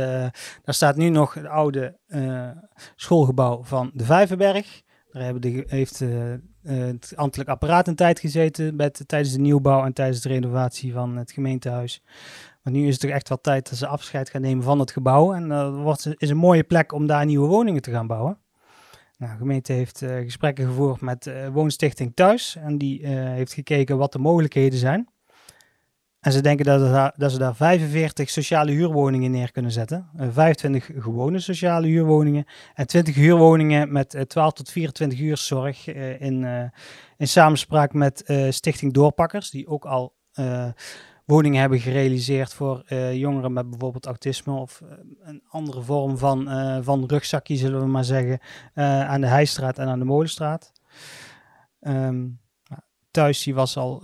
daar 0.63 0.73
staat 0.73 0.95
nu 0.95 1.09
nog 1.09 1.33
het 1.33 1.45
oude 1.45 1.97
schoolgebouw 2.95 3.63
van 3.63 3.91
de 3.93 4.05
Vijverberg. 4.05 4.81
Daar 5.13 5.39
de, 5.39 5.63
heeft 5.67 6.01
uh, 6.01 6.33
het 6.63 7.13
ambtelijk 7.15 7.49
apparaat 7.49 7.87
een 7.87 7.95
tijd 7.95 8.19
gezeten 8.19 8.75
met, 8.75 9.03
tijdens 9.05 9.33
de 9.33 9.39
nieuwbouw 9.39 9.85
en 9.85 9.93
tijdens 9.93 10.21
de 10.21 10.29
renovatie 10.29 10.93
van 10.93 11.17
het 11.17 11.31
gemeentehuis. 11.31 12.03
Maar 12.61 12.73
nu 12.73 12.85
is 12.87 12.91
het 12.91 13.01
toch 13.01 13.11
echt 13.11 13.29
wel 13.29 13.41
tijd 13.41 13.69
dat 13.69 13.77
ze 13.77 13.87
afscheid 13.87 14.29
gaan 14.29 14.41
nemen 14.41 14.63
van 14.63 14.79
het 14.79 14.91
gebouw. 14.91 15.33
En 15.33 15.47
dat 15.47 15.73
uh, 15.73 15.81
wordt, 15.81 16.09
is 16.17 16.29
een 16.29 16.37
mooie 16.37 16.63
plek 16.63 16.91
om 16.91 17.07
daar 17.07 17.25
nieuwe 17.25 17.47
woningen 17.47 17.81
te 17.81 17.91
gaan 17.91 18.07
bouwen. 18.07 18.37
Nou, 19.17 19.31
de 19.31 19.37
gemeente 19.37 19.73
heeft 19.73 19.97
gesprekken 19.97 20.65
gevoerd 20.65 21.01
met 21.01 21.31
Woonstichting 21.51 22.11
Thuis. 22.15 22.55
En 22.55 22.77
die 22.77 23.07
heeft 23.07 23.53
gekeken 23.53 23.97
wat 23.97 24.11
de 24.11 24.19
mogelijkheden 24.19 24.79
zijn. 24.79 25.07
En 26.23 26.31
ze 26.31 26.41
denken 26.41 26.65
dat, 26.65 27.13
dat, 27.17 27.31
ze 27.31 27.37
daar 27.37 27.55
45 27.55 28.29
sociale 28.29 28.71
huurwoningen 28.71 29.31
neer 29.31 29.51
kunnen 29.51 29.71
zetten. 29.71 30.09
Uh, 30.19 30.27
25 30.31 30.89
gewone 30.97 31.39
sociale 31.39 31.87
huurwoningen. 31.87 32.45
En 32.73 32.87
20 32.87 33.15
huurwoningen 33.15 33.91
met 33.91 34.13
uh, 34.13 34.21
12 34.21 34.53
tot 34.53 34.71
24 34.71 35.19
uur 35.19 35.37
zorg. 35.37 35.87
Uh, 35.87 36.21
in, 36.21 36.43
eh, 36.43 36.63
in 37.17 37.27
samenspraak 37.27 37.93
met 37.93 38.23
eh, 38.23 38.51
Stichting 38.51 38.93
Doorpakkers. 38.93 39.49
Die 39.49 39.67
ook 39.67 39.85
al 39.85 40.13
woningen 41.25 41.59
hebben 41.59 41.79
gerealiseerd 41.79 42.53
voor 42.53 42.93
jongeren 43.13 43.53
met 43.53 43.69
bijvoorbeeld 43.69 44.05
autisme. 44.05 44.53
Of 44.53 44.81
een 45.21 45.43
andere 45.49 45.81
vorm 45.81 46.17
van, 46.17 46.49
van 46.83 47.05
rugzakje, 47.07 47.55
zullen 47.55 47.79
we 47.79 47.87
maar 47.87 48.03
zeggen. 48.03 48.39
aan 48.73 49.21
de 49.21 49.27
Heijstraat 49.27 49.77
en 49.77 49.87
aan 49.87 49.99
de 49.99 50.05
Molenstraat. 50.05 50.71
Um, 51.81 52.39
thuis, 53.11 53.43
die 53.43 53.55
was 53.55 53.77
al 53.77 54.01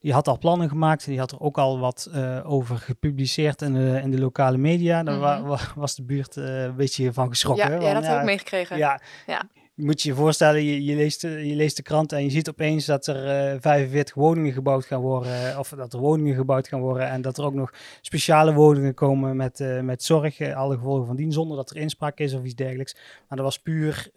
die 0.00 0.12
had 0.12 0.28
al 0.28 0.38
plannen 0.38 0.68
gemaakt. 0.68 1.04
Die 1.04 1.18
had 1.18 1.32
er 1.32 1.40
ook 1.40 1.58
al 1.58 1.78
wat 1.78 2.10
uh, 2.14 2.52
over 2.52 2.76
gepubliceerd 2.76 3.62
in 3.62 3.72
de, 3.72 4.00
in 4.02 4.10
de 4.10 4.18
lokale 4.18 4.56
media. 4.56 5.02
Daar 5.02 5.16
mm 5.16 5.22
-hmm. 5.22 5.46
wa, 5.46 5.58
was 5.74 5.94
de 5.94 6.02
buurt 6.02 6.36
uh, 6.36 6.62
een 6.62 6.76
beetje 6.76 7.12
van 7.12 7.28
geschrokken. 7.28 7.70
Ja, 7.70 7.88
ja 7.88 7.94
dat 7.94 8.06
heb 8.06 8.18
ik 8.18 8.24
meegekregen. 8.24 8.76
Ja, 8.76 9.00
ja. 9.26 9.48
moet 9.74 10.02
je 10.02 10.08
je 10.08 10.14
voorstellen, 10.14 10.64
je, 10.64 10.84
je, 10.84 10.94
leest, 10.94 11.22
je 11.22 11.54
leest 11.54 11.76
de 11.76 11.82
krant 11.82 12.12
en 12.12 12.22
je 12.22 12.30
ziet 12.30 12.48
opeens 12.48 12.84
dat 12.84 13.06
er 13.06 13.52
uh, 13.54 13.60
45 13.60 14.14
woningen 14.14 14.52
gebouwd 14.52 14.84
gaan 14.84 15.00
worden. 15.00 15.58
Of 15.58 15.68
dat 15.68 15.92
er 15.92 15.98
woningen 15.98 16.34
gebouwd 16.34 16.68
gaan 16.68 16.80
worden. 16.80 17.08
En 17.08 17.22
dat 17.22 17.38
er 17.38 17.44
ook 17.44 17.54
nog 17.54 17.72
speciale 18.00 18.52
woningen 18.52 18.94
komen 18.94 19.36
met, 19.36 19.64
met 19.82 20.02
zorg, 20.02 20.40
alle 20.40 20.76
gevolgen 20.76 21.06
van 21.06 21.16
dien, 21.16 21.32
zonder 21.32 21.56
dat 21.56 21.70
er 21.70 21.76
inspraak 21.76 22.18
is 22.18 22.34
of 22.34 22.44
iets 22.44 22.54
dergelijks. 22.54 22.94
Maar 23.28 23.38
dat 23.38 23.46
was 23.46 23.58
puur 23.58 24.10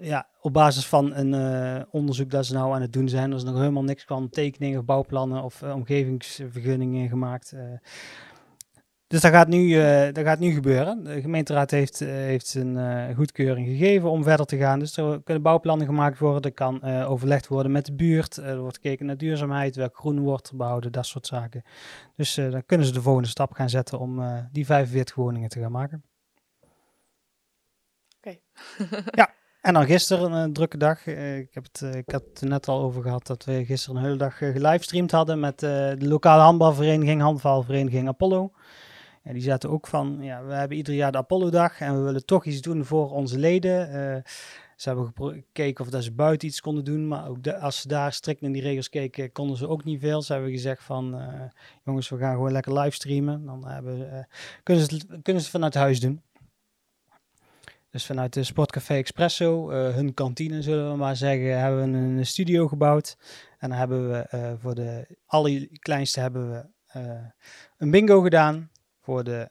ja, 0.00 0.28
op 0.40 0.52
basis 0.52 0.86
van 0.86 1.14
een 1.14 1.32
uh, 1.32 1.82
onderzoek 1.90 2.30
dat 2.30 2.46
ze 2.46 2.52
nou 2.52 2.74
aan 2.74 2.80
het 2.80 2.92
doen 2.92 3.08
zijn. 3.08 3.30
Er 3.30 3.36
is 3.36 3.44
nog 3.44 3.58
helemaal 3.58 3.84
niks 3.84 4.04
van 4.04 4.28
tekeningen, 4.28 4.84
bouwplannen 4.84 5.42
of 5.42 5.62
uh, 5.62 5.74
omgevingsvergunningen 5.74 7.08
gemaakt. 7.08 7.52
Uh, 7.54 7.60
dus 9.06 9.20
dat 9.20 9.30
gaat, 9.30 9.48
nu, 9.48 9.74
dat 10.12 10.24
gaat 10.24 10.38
nu 10.38 10.52
gebeuren. 10.52 11.04
De 11.04 11.20
gemeenteraad 11.20 11.70
heeft, 11.70 11.98
heeft 11.98 12.54
een 12.54 13.14
goedkeuring 13.14 13.66
gegeven 13.66 14.10
om 14.10 14.22
verder 14.22 14.46
te 14.46 14.56
gaan. 14.56 14.78
Dus 14.78 14.96
er 14.96 15.22
kunnen 15.22 15.42
bouwplannen 15.42 15.86
gemaakt 15.86 16.18
worden. 16.18 16.42
Er 16.42 16.52
kan 16.52 16.82
overlegd 16.82 17.46
worden 17.46 17.72
met 17.72 17.86
de 17.86 17.94
buurt. 17.94 18.36
er 18.36 18.60
wordt 18.60 18.76
gekeken 18.76 19.06
naar 19.06 19.16
duurzaamheid, 19.16 19.76
welk 19.76 19.96
groen 19.96 20.20
wordt 20.20 20.56
behouden, 20.56 20.92
dat 20.92 21.06
soort 21.06 21.26
zaken. 21.26 21.62
Dus 22.16 22.34
dan 22.34 22.64
kunnen 22.66 22.86
ze 22.86 22.92
de 22.92 23.02
volgende 23.02 23.28
stap 23.28 23.52
gaan 23.52 23.70
zetten 23.70 23.98
om 23.98 24.22
die 24.52 24.66
45 24.66 25.14
woningen 25.14 25.48
te 25.48 25.60
gaan 25.60 25.72
maken. 25.72 26.02
Oké. 28.18 28.36
ja. 29.10 29.34
En 29.66 29.74
dan 29.74 29.86
gisteren 29.86 30.32
een 30.32 30.52
drukke 30.52 30.76
dag. 30.76 31.06
Eh, 31.06 31.38
ik, 31.38 31.54
heb 31.54 31.64
het, 31.64 31.82
eh, 31.82 31.94
ik 31.94 32.10
had 32.10 32.22
het 32.34 32.48
net 32.48 32.68
al 32.68 32.80
over 32.80 33.02
gehad 33.02 33.26
dat 33.26 33.44
we 33.44 33.64
gisteren 33.64 33.96
een 33.96 34.04
hele 34.04 34.16
dag 34.16 34.40
eh, 34.40 34.52
gelivestreamd 34.52 35.10
hadden 35.10 35.40
met 35.40 35.58
de 35.58 35.96
lokale 35.98 36.42
handbalvereniging, 36.42 37.20
handbalvereniging 37.20 38.08
Apollo. 38.08 38.52
En 39.22 39.32
die 39.32 39.42
zaten 39.42 39.70
ook 39.70 39.86
van, 39.86 40.18
ja, 40.20 40.44
we 40.44 40.54
hebben 40.54 40.76
ieder 40.76 40.94
jaar 40.94 41.12
de 41.12 41.18
Apollo-dag 41.18 41.80
en 41.80 41.94
we 41.94 42.00
willen 42.00 42.24
toch 42.24 42.44
iets 42.44 42.60
doen 42.60 42.84
voor 42.84 43.10
onze 43.10 43.38
leden. 43.38 43.88
ze 44.76 44.88
hebben 44.88 45.12
gekeken 45.14 45.84
of 45.84 45.90
dat 45.90 46.04
ze 46.04 46.12
buiten 46.12 46.48
iets 46.48 46.60
konden 46.60 46.84
doen, 46.84 47.08
maar 47.08 47.28
ook 47.28 47.48
als 47.48 47.80
ze 47.80 47.88
daar 47.88 48.12
strikt 48.12 48.40
naar 48.40 48.52
die 48.52 48.62
regels 48.62 48.88
keken, 48.88 49.32
konden 49.32 49.56
ze 49.56 49.68
ook 49.68 49.84
niet 49.84 50.00
veel. 50.00 50.22
Ze 50.22 50.32
hebben 50.32 50.50
gezegd 50.50 50.82
van, 50.82 51.20
jongens, 51.84 52.08
we 52.08 52.16
gaan 52.16 52.34
gewoon 52.34 52.52
lekker 52.52 52.78
livestreamen. 52.78 53.44
Dan 53.44 53.66
hebben, 53.66 54.26
kunnen, 54.62 54.84
ze, 54.84 55.06
kunnen 55.06 55.22
ze 55.24 55.32
het 55.32 55.48
vanuit 55.48 55.74
huis 55.74 56.00
doen. 56.00 56.22
Dus 57.96 58.06
vanuit 58.06 58.32
de 58.32 58.44
Sportcafé 58.44 58.94
Expresso, 58.94 59.70
uh, 59.70 59.94
hun 59.94 60.14
kantine 60.14 60.62
zullen 60.62 60.90
we 60.90 60.96
maar 60.96 61.16
zeggen, 61.16 61.60
hebben 61.60 61.92
we 61.92 61.98
een 61.98 62.26
studio 62.26 62.68
gebouwd. 62.68 63.16
En 63.58 63.68
dan 63.68 63.78
hebben 63.78 64.10
we 64.10 64.28
uh, 64.34 64.52
voor 64.58 64.74
de 64.74 65.16
allerkleinste 65.26 66.20
hebben 66.20 66.50
we 66.50 66.66
uh, 67.00 67.10
een 67.78 67.90
bingo 67.90 68.20
gedaan. 68.20 68.70
Voor 69.00 69.24
de 69.24 69.48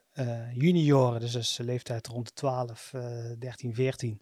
junioren, 0.54 1.20
dus, 1.20 1.32
dus 1.32 1.56
de 1.56 1.64
leeftijd 1.64 2.08
rond 2.08 2.28
de 2.28 2.34
12, 2.34 2.94
13, 3.40 3.74
14. 3.74 4.22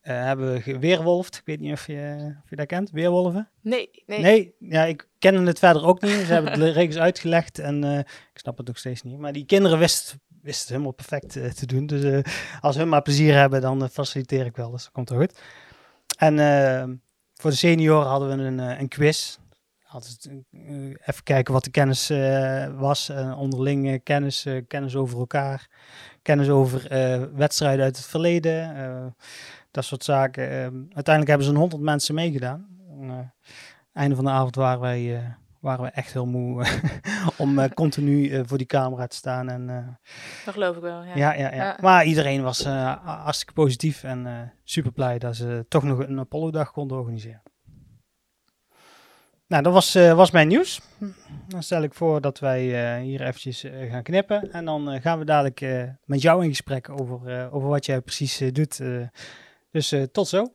hebben 0.00 0.62
we 0.62 0.78
weerwolfd. 0.78 1.36
Ik 1.36 1.42
weet 1.44 1.60
niet 1.60 1.72
of 1.72 1.86
je, 1.86 2.34
of 2.44 2.50
je 2.50 2.56
dat 2.56 2.66
kent, 2.66 2.90
weerwolven? 2.90 3.48
Nee, 3.60 3.90
nee. 4.06 4.20
Nee, 4.20 4.54
ja, 4.58 4.84
ik 4.84 5.08
ken 5.18 5.46
het 5.46 5.58
verder 5.58 5.84
ook 5.84 6.00
niet. 6.00 6.10
Ze 6.10 6.32
hebben 6.32 6.58
de 6.58 6.70
regels 6.80 6.98
uitgelegd 6.98 7.58
en 7.58 7.84
ik 8.08 8.38
snap 8.38 8.56
het 8.56 8.66
nog 8.66 8.78
steeds 8.78 9.02
niet. 9.02 9.18
Maar 9.18 9.32
die 9.32 9.46
kinderen 9.46 9.78
wisten 9.78 10.20
wist 10.44 10.60
het 10.60 10.68
helemaal 10.68 10.92
perfect 10.92 11.36
uh, 11.36 11.50
te 11.50 11.66
doen. 11.66 11.86
Dus 11.86 12.02
uh, 12.02 12.22
als 12.60 12.76
hun 12.76 12.88
maar 12.88 13.02
plezier 13.02 13.34
hebben, 13.34 13.60
dan 13.60 13.82
uh, 13.82 13.88
faciliteer 13.88 14.46
ik 14.46 14.56
wel. 14.56 14.70
Dus 14.70 14.82
dat 14.82 14.92
komt 14.92 15.10
er 15.10 15.16
goed. 15.16 15.40
En 16.18 17.00
voor 17.34 17.50
de 17.50 17.56
senioren 17.56 18.08
hadden 18.08 18.28
we 18.28 18.44
een, 18.44 18.58
een 18.58 18.88
quiz. 18.88 19.36
Altijd, 19.88 20.28
even 21.04 21.22
kijken 21.22 21.52
wat 21.52 21.64
de 21.64 21.70
kennis 21.70 22.08
was. 22.76 23.10
onderling 23.36 24.02
kennis, 24.02 24.46
kennis 24.68 24.96
over 24.96 25.18
elkaar. 25.18 25.68
Kennis 26.22 26.48
over 26.48 26.86
wedstrijden 27.36 27.84
uit 27.84 27.96
het 27.96 28.06
verleden. 28.06 29.14
dat 29.70 29.84
soort 29.84 30.04
zaken. 30.04 30.44
uiteindelijk 30.94 31.28
hebben 31.28 31.46
zo'n 31.46 31.56
honderd 31.56 31.82
mensen 31.82 32.14
meegedaan. 32.14 32.66
einde 33.92 34.14
van 34.14 34.24
de 34.24 34.30
avond 34.30 34.54
waren 34.54 34.80
wij 34.80 35.34
waren 35.64 35.84
we 35.84 35.90
echt 35.90 36.12
heel 36.12 36.26
moe 36.26 36.66
om 37.38 37.58
uh, 37.58 37.64
continu 37.74 38.28
uh, 38.28 38.40
voor 38.44 38.58
die 38.58 38.66
camera 38.66 39.06
te 39.06 39.16
staan. 39.16 39.48
En, 39.48 39.68
uh, 39.68 39.88
dat 40.44 40.54
geloof 40.54 40.76
ik 40.76 40.82
wel, 40.82 41.02
ja. 41.02 41.16
Ja, 41.16 41.34
ja, 41.34 41.54
ja. 41.54 41.78
Maar 41.80 42.04
iedereen 42.04 42.42
was 42.42 42.64
hartstikke 43.04 43.52
positief 43.52 44.02
en 44.02 44.52
super 44.64 44.92
blij 44.92 45.18
dat 45.18 45.36
ze 45.36 45.64
toch 45.68 45.82
nog 45.82 45.98
een 45.98 46.18
Apollo-dag 46.18 46.72
konden 46.72 46.98
organiseren. 46.98 47.42
Nou, 49.46 49.62
dat 49.62 49.72
was, 49.72 49.94
was 49.94 50.30
mijn 50.30 50.48
nieuws. 50.48 50.80
Dan 51.48 51.62
stel 51.62 51.82
ik 51.82 51.94
voor 51.94 52.20
dat 52.20 52.38
wij 52.38 53.00
hier 53.02 53.20
eventjes 53.20 53.64
gaan 53.90 54.02
knippen. 54.02 54.52
En 54.52 54.64
dan 54.64 55.00
gaan 55.00 55.18
we 55.18 55.24
dadelijk 55.24 55.90
met 56.04 56.22
jou 56.22 56.42
in 56.42 56.48
gesprek 56.48 56.88
over, 56.90 57.50
over 57.52 57.68
wat 57.68 57.86
jij 57.86 58.00
precies 58.00 58.42
doet. 58.52 58.80
dus 59.70 59.94
tot 60.12 60.28
zo. 60.28 60.54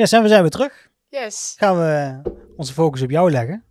Ja, 0.00 0.06
zijn 0.06 0.22
we 0.22 0.28
zijn 0.28 0.40
weer 0.40 0.50
terug. 0.50 0.90
Yes. 1.08 1.54
Gaan 1.58 1.78
we 1.78 2.20
onze 2.56 2.72
focus 2.72 3.02
op 3.02 3.10
jou 3.10 3.30
leggen. 3.30 3.64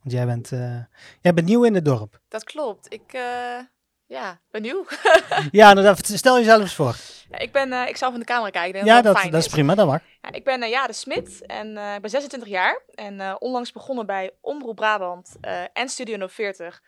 Want 0.00 0.14
jij 0.14 0.26
bent, 0.26 0.50
uh, 0.50 0.76
jij 1.20 1.34
bent 1.34 1.46
nieuw 1.46 1.64
in 1.64 1.74
het 1.74 1.84
dorp. 1.84 2.20
Dat 2.28 2.44
klopt. 2.44 2.92
Ik 2.92 3.12
uh, 3.14 3.58
ja, 4.06 4.40
ben 4.50 4.62
nieuw. 4.62 4.86
ja, 5.50 5.72
nou, 5.72 5.96
stel 6.00 6.38
jezelf 6.38 6.60
eens 6.60 6.74
voor. 6.74 6.96
Ja, 7.30 7.38
ik, 7.38 7.52
ben, 7.52 7.72
uh, 7.72 7.88
ik 7.88 7.96
zal 7.96 8.10
van 8.10 8.20
de 8.20 8.26
camera 8.26 8.50
kijken. 8.50 8.84
ja, 8.84 9.02
dat, 9.02 9.22
dat 9.22 9.34
is. 9.34 9.48
prima, 9.48 9.74
dat 9.74 9.86
mag. 9.86 10.00
Ja, 10.22 10.32
ik 10.32 10.44
ben 10.44 10.62
uh, 10.62 10.86
de 10.86 10.92
Smit 10.92 11.46
en 11.46 11.68
ik 11.76 12.00
ben 12.00 12.10
26 12.10 12.48
jaar. 12.48 12.82
En 12.94 13.40
onlangs 13.40 13.72
begonnen 13.72 14.06
bij 14.06 14.30
Omroep 14.40 14.76
Brabant 14.76 15.36
en 15.72 15.88
Studio 15.88 16.26
040 16.28 16.82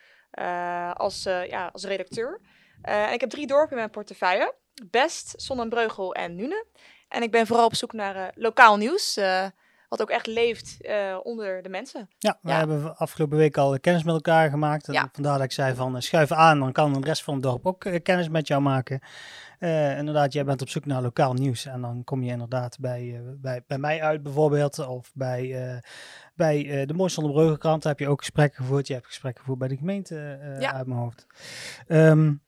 als, 0.92 1.22
ja, 1.22 1.70
als 1.72 1.84
redacteur. 1.84 2.40
en 2.82 3.12
ik 3.12 3.20
heb 3.20 3.30
drie 3.30 3.46
dorpen 3.46 3.70
in 3.70 3.76
mijn 3.76 3.90
portefeuille. 3.90 4.54
Best, 4.90 5.34
Zonnebreugel 5.36 6.14
en 6.14 6.34
Nune. 6.34 6.66
En 7.08 7.22
ik 7.22 7.30
ben 7.30 7.46
vooral 7.46 7.66
op 7.66 7.74
zoek 7.74 7.92
naar 7.92 8.16
uh, 8.16 8.22
lokaal 8.34 8.76
nieuws. 8.76 9.18
Uh, 9.18 9.46
wat 9.88 10.00
ook 10.00 10.10
echt 10.10 10.26
leeft 10.26 10.76
uh, 10.80 11.16
onder 11.22 11.62
de 11.62 11.68
mensen. 11.68 12.08
Ja, 12.18 12.38
we 12.42 12.48
ja. 12.48 12.58
hebben 12.58 12.96
afgelopen 12.96 13.36
week 13.36 13.56
al 13.56 13.80
kennis 13.80 14.02
met 14.02 14.14
elkaar 14.14 14.50
gemaakt. 14.50 14.86
Ja. 14.92 15.08
Vandaar 15.12 15.36
dat 15.36 15.44
ik 15.46 15.52
zei 15.52 15.74
van 15.74 16.02
schuif 16.02 16.32
aan, 16.32 16.58
dan 16.58 16.72
kan 16.72 16.92
de 16.92 17.00
rest 17.00 17.22
van 17.22 17.34
het 17.34 17.42
dorp 17.42 17.66
ook 17.66 17.86
kennis 18.02 18.28
met 18.28 18.46
jou 18.46 18.62
maken. 18.62 19.00
inderdaad, 19.98 20.32
jij 20.32 20.44
bent 20.44 20.62
op 20.62 20.68
zoek 20.68 20.86
naar 20.86 21.02
lokaal 21.02 21.32
nieuws. 21.34 21.66
En 21.66 21.80
dan 21.80 22.04
kom 22.04 22.22
je 22.22 22.30
inderdaad 22.30 22.78
bij, 22.80 23.20
bij, 23.40 23.62
bij 23.66 23.78
mij 23.78 24.02
uit 24.02 24.22
bijvoorbeeld. 24.22 24.86
Of 24.86 25.10
bij, 25.14 25.80
bij 26.34 26.84
de 26.86 26.94
Mooiste 26.94 27.20
Bruggenkrant 27.20 27.84
heb 27.84 27.98
je 27.98 28.08
ook 28.08 28.20
gesprekken 28.20 28.64
gevoerd. 28.64 28.86
Je 28.86 28.94
hebt 28.94 29.06
gesprekken 29.06 29.40
gevoerd 29.40 29.58
bij 29.58 29.68
de 29.68 29.76
gemeente 29.76 30.38
ja. 30.60 30.72
uit 30.72 30.86
mijn 30.86 31.00
hoofd. 31.00 31.26
Um, 31.88 32.42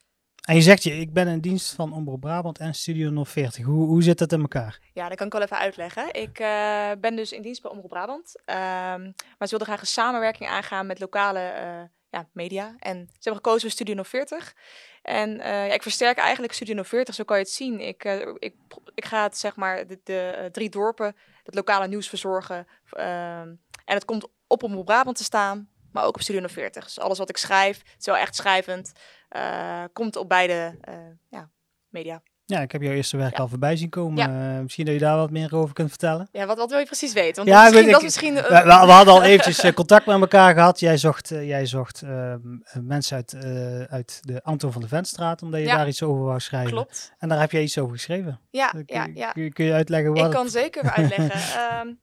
en 0.49 0.55
je 0.55 0.63
zegt 0.63 0.83
je, 0.83 0.97
ik 0.97 1.13
ben 1.13 1.29
in 1.29 1.41
dienst 1.41 1.75
van 1.75 1.93
Omroep 1.93 2.21
Brabant 2.21 2.59
en 2.59 2.75
Studio 2.75 3.25
040. 3.25 3.65
Hoe, 3.65 3.87
hoe 3.87 4.03
zit 4.03 4.19
dat 4.19 4.33
in 4.33 4.41
elkaar? 4.41 4.79
Ja, 4.93 5.09
dat 5.09 5.17
kan 5.17 5.27
ik 5.27 5.33
wel 5.33 5.43
even 5.43 5.59
uitleggen. 5.59 6.13
Ik 6.13 6.41
uh, 6.41 6.91
ben 7.01 7.17
dus 7.17 7.33
in 7.33 7.43
dienst 7.43 7.63
bij 7.63 7.71
Omroep 7.71 7.89
Brabant. 7.89 8.35
Um, 8.47 8.55
maar 8.55 9.15
ze 9.39 9.49
wilden 9.49 9.67
graag 9.67 9.81
een 9.81 9.87
samenwerking 9.87 10.49
aangaan 10.49 10.87
met 10.87 11.01
lokale 11.01 11.41
uh, 11.41 11.89
ja, 12.11 12.29
media. 12.33 12.75
En 12.79 12.97
ze 12.97 13.15
hebben 13.21 13.43
gekozen 13.43 13.61
voor 13.61 13.71
Studio 13.71 14.03
040. 14.03 14.55
En 15.03 15.31
uh, 15.31 15.45
ja, 15.47 15.73
ik 15.73 15.83
versterk 15.83 16.19
eigenlijk 16.19 16.53
Studio 16.53 16.83
040, 16.83 17.15
zo 17.15 17.25
kan 17.25 17.37
je 17.37 17.43
het 17.43 17.53
zien. 17.53 17.81
Ik, 17.81 18.05
ik, 18.39 18.55
ik 18.95 19.05
ga 19.05 19.23
het, 19.23 19.39
zeg 19.39 19.57
maar, 19.57 19.87
de, 19.87 20.01
de 20.05 20.49
drie 20.53 20.69
dorpen, 20.69 21.17
het 21.43 21.55
lokale 21.55 21.89
nieuws 21.89 22.09
verzorgen. 22.09 22.67
Ehm, 22.91 23.49
en 23.85 23.95
het 23.95 24.05
komt 24.05 24.29
op 24.47 24.63
Omroep 24.63 24.87
Brabant 24.87 25.17
te 25.17 25.25
staan, 25.25 25.69
maar 25.93 26.05
ook 26.05 26.15
op 26.15 26.23
Studio 26.23 26.47
040. 26.47 26.85
Dus 26.85 27.01
alles 27.01 27.19
wat 27.19 27.29
ik 27.29 27.37
schrijf, 27.37 27.83
wel 27.99 28.17
echt 28.17 28.37
schrijvend. 28.37 28.93
Uh, 29.37 29.85
komt 29.93 30.17
op 30.17 30.29
beide 30.29 30.79
uh, 30.89 30.95
ja, 31.29 31.51
media. 31.89 32.23
Ja, 32.45 32.61
ik 32.61 32.73
heb 32.73 32.83
jouw 32.83 32.93
eerste 32.93 33.17
werk 33.17 33.37
ja. 33.37 33.43
al 33.43 33.49
voorbij 33.49 33.77
zien 33.77 33.89
komen. 33.89 34.33
Ja. 34.33 34.55
Uh, 34.57 34.63
misschien 34.63 34.85
dat 34.85 34.95
je 34.95 35.01
daar 35.01 35.17
wat 35.17 35.31
meer 35.31 35.55
over 35.55 35.75
kunt 35.75 35.89
vertellen. 35.89 36.29
Ja, 36.33 36.47
wat, 36.47 36.57
wat 36.57 36.71
wil 36.71 36.79
je 36.79 36.85
precies 36.85 37.13
weten? 37.13 37.45
Want 37.45 37.49
ja, 37.49 37.63
misschien, 37.63 37.91
dat 37.91 38.03
misschien, 38.03 38.35
we, 38.35 38.63
we, 38.65 38.71
hadden 38.71 39.15
al 39.15 39.23
eventjes 39.33 39.75
contact 39.75 40.07
met 40.07 40.21
elkaar 40.21 40.55
gehad. 40.55 40.81
Jij 40.81 40.97
zocht, 40.97 41.29
jij 41.29 41.67
zocht 41.67 42.03
ehm, 42.03 42.39
mensen 42.81 43.17
uit, 43.17 43.37
uit 43.91 44.19
de 44.21 44.43
Anton 44.43 44.73
van 44.73 44.83
de 44.83 44.89
Ventstraat, 44.89 45.43
omdat 45.43 45.61
je 45.61 45.67
daar 45.67 45.89
iets 45.89 46.03
over 46.03 46.25
wou 46.25 46.41
schrijven. 46.41 46.71
Klopt. 46.71 47.13
En 47.19 47.29
daar 47.29 47.41
heb 47.41 47.51
jij 47.51 47.63
iets 47.63 47.79
over 47.79 47.95
geschreven. 47.95 48.41
Ja, 48.51 48.75
ja, 48.87 49.09
ja. 49.15 49.33
Kun, 49.33 49.53
kun 49.53 49.65
je 49.65 49.73
uitleggen 49.73 50.13
wat? 50.13 50.25
Ik 50.25 50.31
kan 50.31 50.51
zeker 50.63 50.91
uitleggen. 50.91 51.61
um, 51.81 52.01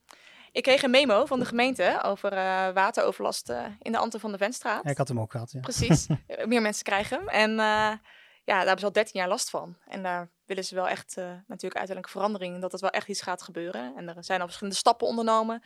Ik 0.55 0.63
kreeg 0.63 0.81
een 0.83 0.91
memo 0.91 1.25
van 1.25 1.39
de 1.39 1.45
gemeente 1.45 2.01
over 2.03 2.33
uh, 2.33 2.69
wateroverlast 2.73 3.49
uh, 3.49 3.65
in 3.81 3.91
de 3.91 3.97
Anton 3.97 4.19
van 4.19 4.31
de 4.31 4.37
Ventstraat. 4.37 4.83
Ja, 4.83 4.89
ik 4.89 4.97
had 4.97 5.07
hem 5.07 5.19
ook 5.19 5.31
gehad, 5.31 5.51
ja. 5.51 5.59
Precies. 5.59 6.07
Meer 6.45 6.61
mensen 6.61 6.83
krijgen 6.83 7.17
hem. 7.17 7.27
En 7.27 7.51
uh, 7.51 7.57
ja, 7.57 7.99
daar 8.43 8.57
hebben 8.57 8.79
ze 8.79 8.85
al 8.85 8.91
13 8.91 9.19
jaar 9.19 9.29
last 9.29 9.49
van. 9.49 9.77
En 9.87 10.03
daar 10.03 10.29
willen 10.45 10.63
ze 10.63 10.75
wel 10.75 10.87
echt 10.87 11.15
natuurlijk 11.15 11.61
uiteindelijk 11.61 12.09
verandering. 12.09 12.61
Dat 12.61 12.71
het 12.71 12.81
wel 12.81 12.89
echt 12.89 13.07
iets 13.07 13.21
gaat 13.21 13.41
gebeuren. 13.41 13.93
En 13.95 14.07
er 14.15 14.23
zijn 14.23 14.39
al 14.39 14.45
verschillende 14.45 14.79
stappen 14.79 15.07
ondernomen. 15.07 15.63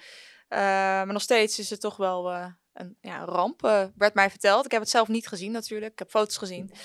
maar 0.49 1.13
nog 1.13 1.21
steeds 1.21 1.59
is 1.59 1.69
het 1.69 1.81
toch 1.81 1.97
wel 1.97 2.31
een 2.73 2.97
ja, 3.01 3.25
ramp, 3.25 3.61
werd 3.95 4.13
mij 4.13 4.29
verteld. 4.29 4.65
Ik 4.65 4.71
heb 4.71 4.81
het 4.81 4.89
zelf 4.89 5.07
niet 5.07 5.27
gezien 5.27 5.51
natuurlijk. 5.51 5.91
Ik 5.91 5.99
heb 5.99 6.09
foto's 6.09 6.37
gezien. 6.37 6.69
Um, 6.71 6.75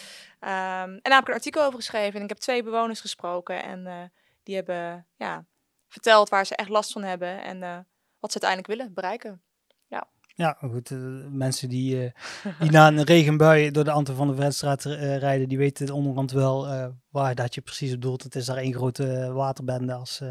en 0.40 1.00
daar 1.02 1.14
heb 1.14 1.22
ik 1.22 1.28
een 1.28 1.34
artikel 1.34 1.62
over 1.62 1.78
geschreven. 1.78 2.14
En 2.14 2.22
ik 2.22 2.28
heb 2.28 2.38
twee 2.38 2.62
bewoners 2.62 3.00
gesproken. 3.00 3.62
En 3.62 4.12
die 4.42 4.54
hebben 4.54 5.06
ja, 5.16 5.44
verteld 5.88 6.28
waar 6.28 6.46
ze 6.46 6.56
echt 6.56 6.68
last 6.68 6.92
van 6.92 7.02
hebben. 7.02 7.42
En 7.42 7.86
wat 8.24 8.32
ze 8.32 8.40
uiteindelijk 8.40 8.66
willen 8.66 8.94
bereiken. 8.94 9.42
Ja, 10.36 10.56
maar 10.60 10.70
goed. 10.70 10.90
eh, 10.90 10.98
mensen 11.30 11.68
die, 11.68 12.04
eh, 12.04 12.10
die 12.60 12.70
na 12.70 12.88
een 12.88 13.02
regenbui 13.02 13.70
door 13.70 13.84
de 13.84 13.90
Anton 13.90 14.16
van 14.16 14.28
de 14.28 14.34
Vredstraat 14.34 14.84
eh, 14.84 15.16
rijden, 15.16 15.48
die 15.48 15.58
weten 15.58 15.84
het 15.84 15.94
onderhand 15.94 16.32
wel 16.32 16.66
waar 17.10 17.34
dat 17.34 17.54
je 17.54 17.60
precies 17.60 17.94
op 17.94 18.00
doelt. 18.00 18.22
Het 18.22 18.34
is 18.34 18.44
daar 18.44 18.56
één 18.56 18.74
grote 18.74 19.32
waterbende 19.32 19.92
als, 19.92 20.22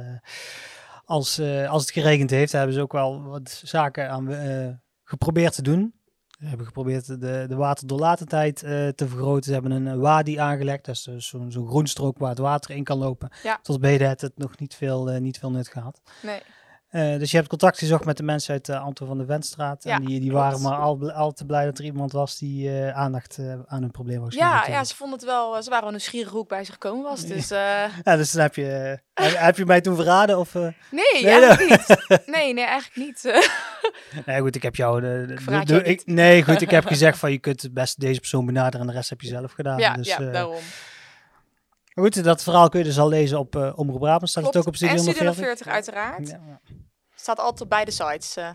als, 1.06 1.40
als 1.68 1.82
het 1.82 1.92
geregend 1.92 2.30
heeft. 2.30 2.52
Daar 2.52 2.62
hebben 2.62 2.78
ze 2.78 2.84
ook 2.84 2.92
wel 2.92 3.24
wat 3.24 3.62
zaken 3.64 4.10
aan 4.10 4.82
geprobeerd 5.04 5.56
te 5.56 5.62
doen. 5.62 5.94
Ze 6.28 6.46
hebben 6.46 6.66
geprobeerd 6.66 7.06
de, 7.06 7.46
de 7.48 7.56
waterdoorlatendheid 7.56 8.58
te 8.96 9.08
vergroten. 9.08 9.44
Ze 9.44 9.54
hebben 9.54 9.72
een 9.72 10.00
wadi 10.00 10.38
aangelegd. 10.38 10.86
Dat 10.86 10.96
is 10.96 11.04
dus 11.04 11.28
zo'n 11.28 11.68
groenstrook 11.68 12.18
waar 12.18 12.30
het 12.30 12.38
water 12.38 12.76
in 12.76 12.84
kan 12.84 12.98
lopen. 12.98 13.30
Ja. 13.44 13.60
Tot 13.62 13.80
beden 13.80 14.08
heeft 14.08 14.22
het 14.22 14.38
nog 14.38 14.60
niet 14.60 14.76
veel, 14.76 15.06
niet 15.06 15.40
veel 15.40 15.52
nut 15.52 15.68
gehad. 15.68 16.02
Nee. 16.22 16.42
Eh, 16.94 17.20
dus 17.20 17.32
je 17.32 17.38
hebt 17.38 17.50
contact 17.50 17.78
gezocht 17.78 18.06
met 18.06 18.18
de 18.18 18.24
mensen 18.24 18.54
uit 18.54 18.66
de 18.66 18.78
Anton 18.78 19.08
van 19.08 19.18
de 19.18 19.26
Wendstraat. 19.26 19.84
Ja, 19.84 19.96
en 19.96 20.06
die, 20.06 20.20
die 20.20 20.30
klopt. 20.30 20.44
waren 20.44 20.62
maar 20.62 20.78
al, 20.78 21.12
al 21.12 21.32
te 21.32 21.46
blij 21.46 21.66
dat 21.66 21.78
er 21.78 21.84
iemand 21.86 22.12
was 22.12 22.38
die 22.38 22.70
eh, 22.70 22.98
aandacht 22.98 23.38
eh, 23.38 23.54
aan 23.66 23.82
hun 23.82 23.92
probleem 23.92 24.20
was. 24.22 24.34
Ja, 24.34 24.66
ja, 24.68 24.84
ze 24.84 24.96
vonden 24.96 25.20
het 25.20 25.28
wel, 25.28 25.64
ze 25.64 25.70
waren 25.70 25.84
wel 25.84 25.92
nieuwsgierig 25.92 26.32
hoe 26.32 26.42
ik 26.42 26.48
bij 26.48 26.64
ze 26.64 26.72
gekomen 26.72 27.04
was. 27.04 27.26
Dus 27.26 27.52
eh, 27.52 27.60
ja, 28.04 28.16
dus 28.16 28.32
dan 28.32 28.42
heb 28.42 28.56
je, 28.56 29.00
eh, 29.14 29.34
heb, 29.34 29.58
je 29.58 29.66
mij 29.66 29.82
toen 29.82 29.96
verraden? 29.96 30.40
Of, 30.40 30.56
eh? 30.56 30.62
nee, 30.92 31.24
Nee, 31.24 31.32
eigenlijk 31.32 31.70
niet. 31.70 32.22
Nee, 32.36 32.54
nee, 32.54 32.66
eigenlijk 32.66 32.96
niet. 33.08 33.44
Nee, 34.26 34.40
goed, 34.42 34.56
ik 34.56 34.64
heb 34.64 34.76
jou... 34.76 35.02
De, 35.02 35.36
de- 35.46 35.66
de- 35.66 35.84
ik, 35.84 36.02
nee, 36.06 36.44
goed, 36.44 36.62
ik 36.62 36.70
heb 36.70 36.86
gezegd 36.86 37.18
van 37.18 37.32
je 37.32 37.40
kunt 37.40 37.62
het 37.62 37.74
best 37.74 38.00
deze 38.00 38.20
persoon 38.20 38.46
benaderen 38.46 38.80
en 38.82 38.88
de 38.88 38.94
rest 38.94 39.10
heb 39.10 39.22
je 39.22 39.28
zelf 39.28 39.52
gedaan. 39.52 39.80
ja, 39.80 39.94
dus, 39.94 40.08
ja, 40.08 40.20
eh, 40.20 40.34
daarom. 40.34 40.56
Goed, 41.94 42.24
dat 42.24 42.44
verhaal 42.44 42.70
kun 42.70 42.80
je 42.80 42.86
dus 42.86 43.00
al 43.00 43.10
lezen 43.10 43.40
op 43.40 43.56
uh, 43.56 43.72
Omroep 43.76 44.00
Brabant. 44.00 44.30
Staat 44.30 44.46
het 44.46 44.58
ook 44.58 44.66
op 44.68 44.76
Studio 44.76 44.96
en 44.96 45.00
Studio 45.02 45.26
140? 45.26 45.66
140 45.66 45.98
uiteraard. 45.98 46.30
Ja, 46.30 46.40
ja. 46.48 46.76
Staat 47.16 47.40
altijd 47.40 47.62
op 47.62 47.70
beide 47.70 47.92
sites. 47.92 48.36
eh. 48.36 48.50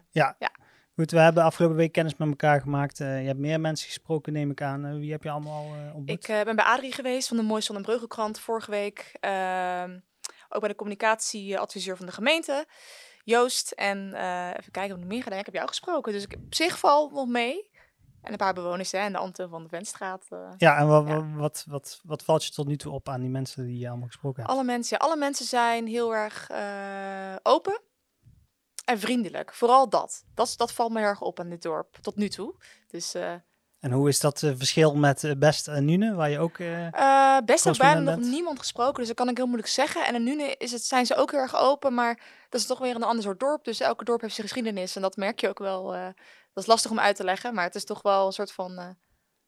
Goed, 0.94 1.10
we 1.10 1.18
hebben 1.18 1.42
afgelopen 1.42 1.76
week 1.76 1.92
kennis 1.92 2.16
met 2.16 2.28
elkaar 2.28 2.60
gemaakt. 2.60 3.00
Eh, 3.00 3.20
je 3.20 3.26
hebt 3.26 3.38
meer 3.38 3.60
mensen 3.60 3.86
gesproken, 3.86 4.32
neem 4.32 4.50
ik 4.50 4.62
aan. 4.62 4.98
Wie 4.98 5.10
heb 5.12 5.22
je 5.22 5.30
allemaal 5.30 5.66
ontmoet? 5.94 6.10
Ik 6.10 6.26
ben 6.44 6.56
bij 6.56 6.64
Adrie 6.64 6.92
geweest 6.92 7.28
van 7.28 7.36
de 7.36 7.42
Mooisson 7.42 7.76
en 7.76 7.82
Breugelkrant 7.82 8.40
vorige 8.40 8.70
week. 8.70 9.16
Ehm, 9.20 9.98
ook 10.48 10.60
bij 10.60 10.68
de 10.68 10.74
communicatieadviseur 10.74 11.96
van 11.96 12.06
de 12.06 12.12
gemeente, 12.12 12.66
Joost. 13.24 13.70
En 13.70 14.06
even 14.58 14.72
kijken 14.72 14.96
of 14.96 15.02
ik 15.02 15.08
meer 15.08 15.22
gedaan. 15.22 15.38
Ik 15.38 15.44
heb 15.44 15.54
jou 15.54 15.68
gesproken, 15.68 16.12
dus 16.12 16.22
ik 16.22 16.34
op 16.46 16.54
zich 16.54 16.78
val 16.78 17.10
nog 17.10 17.26
mee. 17.28 17.70
En 18.28 18.34
een 18.34 18.40
paar 18.40 18.54
bewoners 18.54 18.92
hè, 18.92 18.98
en 18.98 19.12
de 19.12 19.18
Anten 19.18 19.48
van 19.48 19.62
de 19.62 19.68
Ventstraat. 19.68 20.26
eh. 20.30 20.38
Ja, 20.56 20.76
en 20.78 20.86
Ja. 20.86 21.34
Wat, 21.36 21.64
wat, 21.68 22.00
wat 22.02 22.22
valt 22.22 22.44
je 22.44 22.50
tot 22.50 22.66
nu 22.66 22.76
toe 22.76 22.92
op 22.92 23.08
aan 23.08 23.20
die 23.20 23.28
mensen 23.30 23.66
die 23.66 23.78
je 23.78 23.88
allemaal 23.88 24.06
gesproken 24.06 24.42
hebt? 24.42 24.54
Alle 24.54 24.64
mensen, 24.64 24.98
alle 24.98 25.16
mensen 25.16 25.46
zijn 25.46 25.86
heel 25.86 26.14
erg 26.14 26.50
eh, 26.50 27.36
open 27.42 27.80
en 28.84 28.98
vriendelijk. 28.98 29.54
Vooral 29.54 29.88
dat. 29.88 30.24
dat. 30.34 30.54
Dat 30.56 30.72
valt 30.72 30.92
me 30.92 31.00
erg 31.00 31.20
op 31.20 31.40
aan 31.40 31.48
dit 31.48 31.62
dorp, 31.62 31.96
tot 32.00 32.16
nu 32.16 32.28
toe. 32.28 32.54
Dus 32.88 33.14
eh 33.14 33.32
En 33.80 33.92
hoe 33.92 34.08
is 34.08 34.20
dat 34.20 34.38
verschil 34.38 34.94
met 34.96 35.34
Best 35.38 35.68
en 35.68 35.84
Nune, 35.84 36.14
waar 36.14 36.30
je 36.30 36.38
ook... 36.38 36.58
best 37.44 37.68
ook 37.68 37.76
bijna 37.76 38.00
nog 38.00 38.18
niemand 38.18 38.58
gesproken, 38.58 38.98
dus 38.98 39.06
dat 39.06 39.16
kan 39.16 39.28
ik 39.28 39.36
heel 39.36 39.46
moeilijk 39.46 39.68
zeggen. 39.68 40.06
En 40.06 40.22
nu 40.24 40.42
is 40.42 40.72
het, 40.72 40.84
zijn 40.84 41.06
ze 41.06 41.14
ook 41.16 41.30
heel 41.30 41.40
erg 41.40 41.56
open, 41.56 41.94
maar 41.94 42.20
dat 42.48 42.60
is 42.60 42.66
toch 42.66 42.78
weer 42.78 42.94
een 42.94 43.02
ander 43.02 43.22
soort 43.22 43.40
dorp. 43.40 43.64
Dus 43.64 43.80
elke 43.80 44.04
dorp 44.04 44.20
heeft 44.20 44.34
zijn 44.34 44.46
geschiedenis 44.46 44.96
en 44.96 45.02
dat 45.02 45.16
merk 45.16 45.40
je 45.40 45.48
ook 45.48 45.58
wel. 45.58 45.94
Dat 46.58 46.66
is 46.66 46.72
lastig 46.72 46.90
om 46.90 46.98
uit 46.98 47.16
te 47.16 47.24
leggen, 47.24 47.54
maar 47.54 47.64
het 47.64 47.74
is 47.74 47.84
toch 47.84 48.02
wel 48.02 48.26
een 48.26 48.32
soort 48.32 48.52
van... 48.52 48.78
eh 48.78 48.88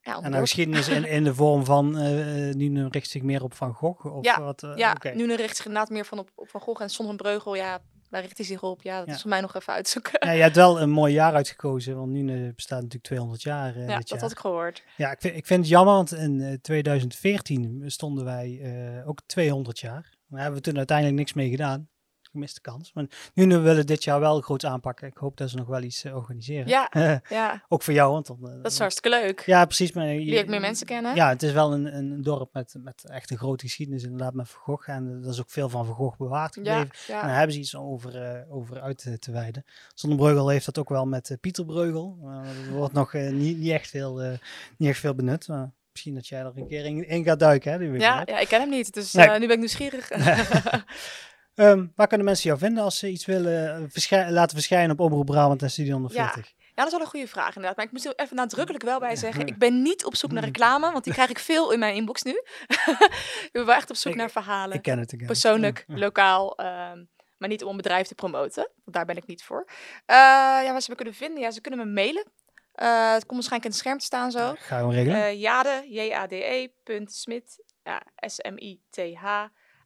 ja, 0.03 0.21
en 0.21 0.31
de 0.33 0.39
geschiedenis 0.39 0.89
in, 0.89 1.05
in 1.19 1.25
de 1.25 1.35
vorm 1.35 1.65
van 1.65 1.99
eh, 1.99 2.55
Nune 2.55 2.89
richt 2.91 3.11
zich 3.11 3.23
meer 3.23 3.43
op 3.43 3.55
Van 3.55 3.75
Gogh? 3.75 4.05
Of 4.17 4.25
Ja, 4.25 4.41
wat, 4.41 4.63
eh, 4.63 4.73
Ja, 4.77 4.97
nu 5.15 5.35
richt 5.35 5.57
zich 5.57 5.67
inderdaad 5.67 5.91
meer 5.91 6.05
van 6.05 6.19
op, 6.19 6.31
op 6.35 6.49
Van 6.49 6.61
Gogh 6.61 6.83
en 6.83 6.89
Son 6.91 7.07
van 7.07 7.17
Breugel. 7.17 7.55
Ja, 7.55 7.79
waar 8.11 8.21
richt 8.21 8.37
hij 8.37 8.47
zich 8.47 8.63
op? 8.63 8.83
Ja, 8.83 8.99
dat 8.99 9.07
Ja. 9.07 9.15
is 9.15 9.21
voor 9.21 9.31
mij 9.31 9.41
nog 9.41 9.55
even 9.55 9.73
uitzoeken. 9.73 10.27
Ja, 10.27 10.33
je 10.33 10.43
hebt 10.43 10.57
wel 10.57 10.81
een 10.81 10.91
mooi 10.91 11.13
jaar 11.13 11.35
uitgekozen, 11.35 11.97
want 11.97 12.11
Nune 12.11 12.53
bestaat 12.55 12.79
natuurlijk 12.79 13.05
200 13.05 13.43
jaar 13.43 13.79
Ja, 13.79 13.97
dat 13.97 14.09
jaar. 14.09 14.21
had 14.21 14.31
ik 14.31 14.39
gehoord. 14.39 14.83
Ja, 14.97 15.11
ik 15.11 15.21
vind, 15.21 15.37
ik 15.37 15.47
vind 15.47 15.61
het 15.61 15.69
jammer, 15.69 15.95
want 15.95 16.13
in 16.13 16.41
eh, 16.41 16.53
2014 16.61 17.83
stonden 17.87 18.25
wij 18.25 19.03
ook 19.07 19.21
200 19.27 19.79
jaar. 19.79 20.15
Daar 20.29 20.41
hebben 20.41 20.59
we 20.59 20.65
toen 20.65 20.77
uiteindelijk 20.77 21.19
niks 21.19 21.33
mee 21.33 21.51
gedaan. 21.51 21.89
Gemiste 22.31 22.61
kans. 22.61 22.93
Maar 22.93 23.05
nu 23.35 23.47
we 23.47 23.59
willen 23.59 23.87
dit 23.87 24.05
jaar 24.05 24.21
wel 24.21 24.41
groot 24.41 24.65
aanpakken. 24.65 25.09
Ik 25.09 25.17
hoop 25.17 25.37
dat 25.37 25.51
ze 25.51 25.57
nog 25.57 25.67
wel 25.67 25.83
iets 25.83 26.05
eh, 26.05 26.17
organiseren. 26.17 26.69
Ja, 26.69 26.91
ja, 27.29 27.65
ook 27.69 27.83
voor 27.83 27.95
jou, 27.95 28.13
want 28.13 28.27
dan... 28.27 28.39
eh, 28.43 28.63
dat 28.63 28.73
is 28.73 28.79
hartstikke 28.79 29.19
leuk. 29.21 29.43
Ja, 29.47 29.65
precies. 29.65 29.93
Maar 29.93 30.07
je, 30.07 30.31
Leer 30.31 30.39
ik 30.41 30.49
meer 30.49 30.61
mensen 30.61 30.87
kennen. 30.87 31.15
Ja, 31.15 31.29
het 31.29 31.43
is 31.43 31.53
wel 31.53 31.73
een, 31.73 31.97
een 31.97 32.23
dorp 32.23 32.53
met, 32.53 32.75
met 32.79 33.05
echt 33.11 33.31
een 33.31 33.39
grote 33.39 33.65
geschiedenis, 33.65 34.03
inderdaad, 34.03 34.35
met 34.35 34.49
Van 34.49 34.61
Gogh. 34.61 34.89
En 34.91 35.21
er 35.23 35.29
is 35.31 35.41
ook 35.41 35.51
veel 35.51 35.69
van 35.69 35.87
Van 35.87 35.95
Gogh 35.95 36.19
bewaard 36.19 36.55
gebleven. 36.55 36.91
ja. 37.07 37.21
En 37.21 37.27
daar 37.27 37.37
hebben 37.37 37.55
ze 37.55 37.61
iets 37.61 37.77
over, 37.77 38.23
eh, 38.23 38.55
over 38.55 38.81
uit 38.81 38.99
te, 39.21 39.33
wijden. 39.33 39.65
Zonnebreugel 39.95 40.49
heeft 40.49 40.65
dat 40.67 40.79
ook 40.79 40.89
wel 40.89 41.07
met 41.07 41.31
eh, 41.31 41.37
Pieter 41.41 41.65
Breugel. 41.65 42.19
Eh, 42.23 42.67
er 42.67 42.73
wordt 42.73 42.93
nog 42.93 43.15
eh, 43.15 43.31
niet, 43.31 43.59
niet, 43.59 43.71
echt 43.73 43.91
veel, 43.91 44.23
eh, 44.23 44.31
niet 44.77 44.89
echt 44.89 44.99
veel 45.01 45.15
benut. 45.15 45.49
Maar 45.49 45.71
misschien 45.93 46.15
dat 46.15 46.29
jij 46.29 46.41
er 46.41 46.53
een 46.57 46.69
keer 46.69 46.85
in, 46.85 47.09
in 47.09 47.25
gaat 47.25 47.39
duiken. 47.39 47.73
Hè, 47.73 47.79
ja, 47.79 48.23
ja, 48.27 48.39
ik 48.39 48.49
ken 48.49 48.61
hem 48.61 48.71
niet, 48.71 48.95
dus 48.95 49.13
Nee. 49.13 49.27
eh, 49.27 49.33
nu 49.33 49.41
ben 49.47 49.51
ik 49.51 49.59
nieuwsgierig. 49.59 50.11
Ehm, 51.61 51.87
waar 51.95 52.07
kunnen 52.07 52.27
mensen 52.27 52.47
jou 52.49 52.59
vinden 52.59 52.83
als 52.85 52.99
ze 52.99 53.09
iets 53.09 53.27
willen 53.27 53.75
eh, 53.77 53.83
verschij- 53.89 54.31
laten 54.31 54.57
verschijnen 54.57 54.91
op 54.91 55.01
Omroep 55.01 55.27
Brabant 55.27 55.63
en 55.63 55.71
Studio 55.71 55.93
140? 55.93 56.53
Ja, 56.57 56.63
dat 56.75 56.87
is 56.87 56.93
wel 56.93 57.01
een 57.01 57.07
goede 57.07 57.29
vraag 57.29 57.47
inderdaad. 57.55 57.77
Maar 57.77 57.85
ik 57.87 57.93
moet 57.93 58.05
er 58.05 58.13
even 58.17 58.37
nadrukkelijk 58.37 58.85
wel 58.85 58.99
bij 58.99 59.17
zeggen. 59.17 59.47
Ik 59.47 59.59
ben 59.59 59.83
niet 59.83 60.05
op 60.05 60.17
zoek 60.17 60.33
naar 60.33 60.45
reclame, 60.45 60.93
want 60.93 61.05
die 61.05 61.13
krijg 61.13 61.31
ik 61.31 61.39
veel 61.39 61.73
in 61.73 61.79
mijn 61.79 61.95
inbox 61.95 62.23
nu. 62.23 62.31
ik 63.47 63.49
ben 63.53 63.67
wel 63.67 63.75
echt 63.75 63.91
op 63.91 63.97
zoek 63.97 64.13
Ik- 64.13 64.19
naar 64.19 64.31
verhalen. 64.31 64.77
Ik 64.77 64.83
ken 64.83 64.99
het. 64.99 65.13
Ik. 65.13 65.27
Persoonlijk, 65.27 65.85
Ja. 65.87 65.97
lokaal. 65.99 66.57
ehm, 66.57 67.05
maar 67.39 67.49
niet 67.49 67.65
om 67.65 67.71
een 67.71 67.77
bedrijf 67.77 68.07
te 68.07 68.15
promoten. 68.15 68.69
Want 68.85 68.97
daar 68.97 69.05
ben 69.05 69.17
ik 69.17 69.27
niet 69.27 69.43
voor. 69.45 69.65
Eh, 70.07 70.17
ja, 70.65 70.71
waar 70.71 70.81
ze 70.81 70.91
me 70.91 70.97
kunnen 70.97 71.15
vinden? 71.15 71.41
Ja, 71.41 71.51
ze 71.51 71.61
kunnen 71.61 71.81
me 71.87 71.93
mailen. 71.93 72.25
Eh, 72.73 73.13
het 73.13 73.27
komt 73.27 73.47
waarschijnlijk 73.47 73.65
in 73.65 73.71
het 73.71 73.79
scherm 73.79 73.99
te 73.99 74.05
staan 74.05 74.31
zo. 74.31 74.39
Ja, 74.39 74.55
Gaan 74.59 74.89
we 74.89 74.95
regelen. 74.95 75.39
Jade, 75.39 75.83
j-a-d-e, 75.89 76.69
punt 76.85 77.13
smit, 77.13 77.63
ja, 77.85 78.03
s-m-i-t-h, 78.17 79.25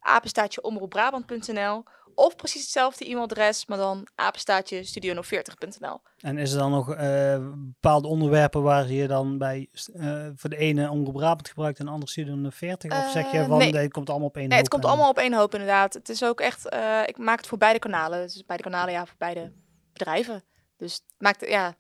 apenstaatje 0.05 0.63
omroepbrabant.nl. 0.63 1.83
Of 2.17 2.37
precies 2.37 2.61
hetzelfde 2.63 3.05
e-mailadres, 3.05 3.67
maar 3.67 3.79
dan 3.79 4.07
apenstaatje 4.15 4.85
studio040.nl. 4.87 6.01
En 6.19 6.39
is 6.39 6.53
er 6.53 6.59
dan 6.59 6.71
nog 6.71 6.95
eh, 6.95 7.39
bepaalde 7.55 8.09
onderwerpen 8.09 8.63
waar 8.63 8.91
je 8.91 9.07
dan 9.07 9.39
bij 9.39 9.69
eh, 9.95 10.27
voor 10.35 10.51
de 10.51 10.57
ene 10.57 10.91
Omroep 10.91 11.15
Brabant 11.15 11.49
gebruikt 11.49 11.79
en 11.79 11.85
de 11.85 11.91
andere 11.91 12.11
Studio 12.11 12.51
40? 12.51 12.91
of 13.05 13.11
zeg 13.11 13.31
je 13.33 13.39
Eh, 13.39 13.47
van 13.47 13.59
nee. 13.59 13.73
nee, 13.73 13.83
het 13.83 13.93
komt 13.93 14.11
allemaal 14.11 14.29
op 14.29 14.37
één 14.37 14.49
Nee, 14.49 14.59
het 14.59 14.67
hoop 14.73 14.81
komt 14.81 14.85
en- 14.85 14.89
allemaal 14.91 15.11
op 15.11 15.19
één 15.19 15.35
hoop 15.35 15.53
inderdaad. 15.53 15.95
Het 15.95 16.09
is 16.09 16.25
ook 16.25 16.41
echt, 16.41 16.65
ik 17.07 17.19
maak 17.19 17.37
het 17.37 17.47
voor 17.47 17.59
beide 17.59 17.79
kanalen. 17.79 18.23
Dus 18.23 18.45
beide 18.47 18.65
kanalen, 18.65 18.93
ja, 18.93 19.07
voor 19.07 19.17
beide 19.19 19.53
bedrijven. 19.93 20.45
Dus 20.77 20.93
het 20.95 21.03
maakt, 21.19 21.49
ja, 21.49 21.75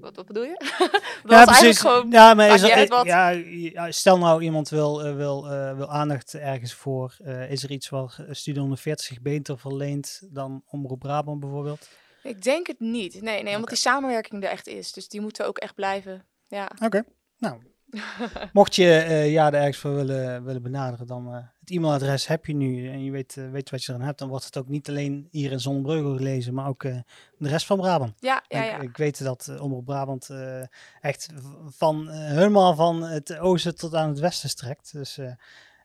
wat, 0.00 0.26
bedoel 0.26 0.42
je? 0.44 0.56
dat 1.22 1.30
Ja, 1.30 1.44
precies. 1.44 1.80
gewoon, 1.80 2.10
ja, 2.10 2.34
maar 2.34 2.54
is 2.54 2.62
er, 2.62 2.88
wat. 2.88 3.94
stel 3.94 4.18
nou 4.18 4.42
iemand 4.42 4.68
wil, 4.68 5.04
eh, 5.04 5.14
wil, 5.16 5.50
eh, 5.50 5.76
wil 5.76 5.90
aandacht 5.90 6.34
ergens 6.34 6.72
voor. 6.74 7.16
eh, 7.24 7.50
is 7.50 7.62
er 7.62 7.70
iets 7.70 7.90
eh, 8.18 8.26
Studio 8.30 8.60
140 8.60 9.06
zich 9.06 9.20
beter 9.22 9.58
verleent 9.58 10.22
dan 10.30 10.62
Omroep 10.66 10.98
Brabant 10.98 11.40
bijvoorbeeld? 11.40 11.88
ik 12.22 12.42
denk 12.42 12.66
het 12.66 12.80
niet. 12.80 13.22
Nee, 13.22 13.42
nee, 13.42 13.54
omdat 13.54 13.68
die 13.70 13.78
samenwerking 13.78 14.44
er 14.44 14.50
echt 14.50 14.66
is. 14.66 14.92
Dus 14.92 15.08
die 15.08 15.20
moeten 15.20 15.46
ook 15.46 15.58
echt 15.58 15.74
blijven. 15.74 16.24
Ja, 16.48 16.70
Oké, 16.84 17.04
nou. 17.38 17.62
Mocht 18.52 18.74
je 18.74 18.90
eh 18.98 19.32
ja, 19.32 19.46
er 19.46 19.54
ergens 19.54 19.76
voor 19.76 19.94
willen, 19.94 20.44
willen 20.44 20.62
benaderen, 20.62 21.06
dan 21.06 21.50
het 21.66 21.76
e-mailadres 21.76 22.26
heb 22.26 22.46
je 22.46 22.54
nu 22.54 22.90
en 22.90 23.04
je 23.04 23.10
weet, 23.10 23.36
eh, 23.36 23.50
weet 23.50 23.70
wat 23.70 23.84
je 23.84 23.92
eraan 23.92 24.04
hebt. 24.04 24.18
Dan 24.18 24.28
wordt 24.28 24.44
het 24.44 24.56
ook 24.56 24.68
niet 24.68 24.88
alleen 24.88 25.28
hier 25.30 25.52
in 25.52 25.60
Zonnebreugel 25.60 26.16
gelezen, 26.16 26.54
maar 26.54 26.68
ook 26.68 26.84
eh, 26.84 26.96
de 27.38 27.48
rest 27.48 27.66
van 27.66 27.76
Brabant. 27.76 28.14
ja, 28.18 28.44
ja. 28.48 28.64
ik, 28.64 28.70
ja. 28.70 28.80
ik 28.80 28.96
weet 28.96 29.24
dat 29.24 29.46
uh, 29.50 29.62
Omroep 29.62 29.84
Brabant 29.84 30.30
echt 31.00 31.28
van 31.68 32.08
helemaal 32.08 32.74
van 32.74 33.02
het 33.02 33.38
oosten 33.38 33.76
tot 33.76 33.94
aan 33.94 34.08
het 34.08 34.18
westen 34.18 34.48
strekt. 34.48 34.92
Dus, 34.92 35.18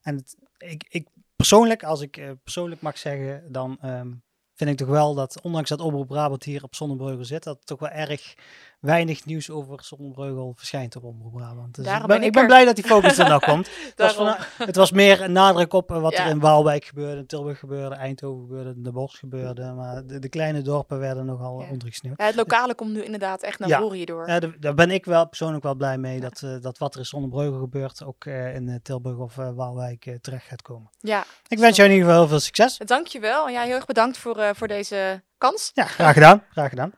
en 0.02 0.16
het, 0.16 0.36
ik, 0.58 0.84
ik 0.88 1.08
persoonlijk, 1.36 1.84
als 1.84 2.00
ik 2.00 2.34
persoonlijk 2.42 2.80
mag 2.80 2.98
zeggen, 2.98 3.52
dan 3.52 3.78
ehm, 3.80 4.12
vind 4.54 4.70
ik 4.70 4.76
toch 4.76 4.88
wel 4.88 5.14
dat, 5.14 5.40
ondanks 5.40 5.68
dat 5.68 5.80
Omroep 5.80 6.08
Brabant 6.08 6.44
hier 6.44 6.62
op 6.62 6.74
Zonnebreugel 6.74 7.24
zit, 7.24 7.42
dat 7.42 7.58
er 7.58 7.64
toch 7.64 7.78
wel 7.78 7.88
erg 7.88 8.34
weinig 8.82 9.24
nieuws 9.24 9.50
over 9.50 9.84
Zonnebreugel 9.84 10.52
verschijnt 10.56 10.96
op 10.96 11.04
Omroep 11.04 11.32
Brabant. 11.32 11.74
Dus 11.74 11.86
ik 11.86 12.06
ben, 12.06 12.16
ik 12.16 12.24
ik 12.24 12.32
ben 12.32 12.46
blij 12.46 12.64
dat 12.64 12.74
die 12.76 12.84
focus 12.84 13.18
er 13.18 13.28
nou 13.28 13.40
komt. 13.50 13.68
Het 13.96 14.14
was, 14.16 14.36
het 14.58 14.76
was 14.76 14.90
meer 14.92 15.20
een 15.22 15.32
nadruk 15.32 15.72
op 15.72 15.90
eh, 15.90 16.00
wat 16.00 16.12
Ja. 16.12 16.24
er 16.24 16.30
in 16.30 16.40
Waalwijk 16.40 16.84
gebeurde, 16.84 17.16
in 17.20 17.26
Tilburg 17.26 17.58
gebeurde, 17.58 17.94
Eindhoven 17.94 18.40
gebeurde, 18.46 18.80
De 18.80 18.92
Bosch 18.92 19.18
gebeurde. 19.18 19.72
Maar 19.72 20.06
de, 20.06 20.18
de 20.18 20.28
kleine 20.28 20.62
dorpen 20.62 20.98
werden 20.98 21.24
nogal 21.26 21.60
Ja. 21.62 21.68
ondergesneeuwd. 21.70 22.18
Ja, 22.18 22.24
het 22.26 22.34
lokale 22.34 22.74
komt 22.74 22.92
nu 22.92 23.02
inderdaad 23.04 23.42
echt 23.42 23.58
naar 23.58 23.68
Ja. 23.68 23.78
voren 23.80 23.96
hierdoor. 23.96 24.28
Ja, 24.28 24.40
daar- 24.60 24.74
ben 24.74 24.90
ik 24.90 25.04
wel 25.04 25.26
persoonlijk 25.28 25.62
wel 25.62 25.74
blij 25.74 25.98
mee 25.98 26.20
dat, 26.20 26.42
eh, 26.42 26.56
dat 26.60 26.78
wat 26.78 26.92
er 26.94 27.00
in 27.00 27.06
Zonnebreugel 27.06 27.58
gebeurt 27.60 28.04
ook 28.04 28.24
eh, 28.24 28.54
in 28.54 28.80
Tilburg 28.82 29.16
of 29.18 29.34
Waalwijk 29.34 30.18
terecht 30.20 30.46
gaat 30.46 30.62
komen. 30.62 30.90
Ja, 31.00 31.24
Ik 31.48 31.58
wens 31.58 31.76
jou 31.76 31.88
in 31.88 31.94
ieder 31.94 32.08
geval 32.08 32.22
heel 32.26 32.30
veel 32.36 32.44
succes. 32.44 32.78
dankjewel. 32.78 33.48
Ja, 33.48 33.62
heel 33.62 33.74
erg 33.74 33.86
bedankt 33.86 34.18
voor, 34.18 34.50
voor 34.54 34.68
deze 34.68 35.22
kans. 35.38 35.70
Ja, 35.74 35.84
graag 35.84 36.12
gedaan. 36.14 36.44
Graag 36.50 36.68
gedaan. 36.68 36.92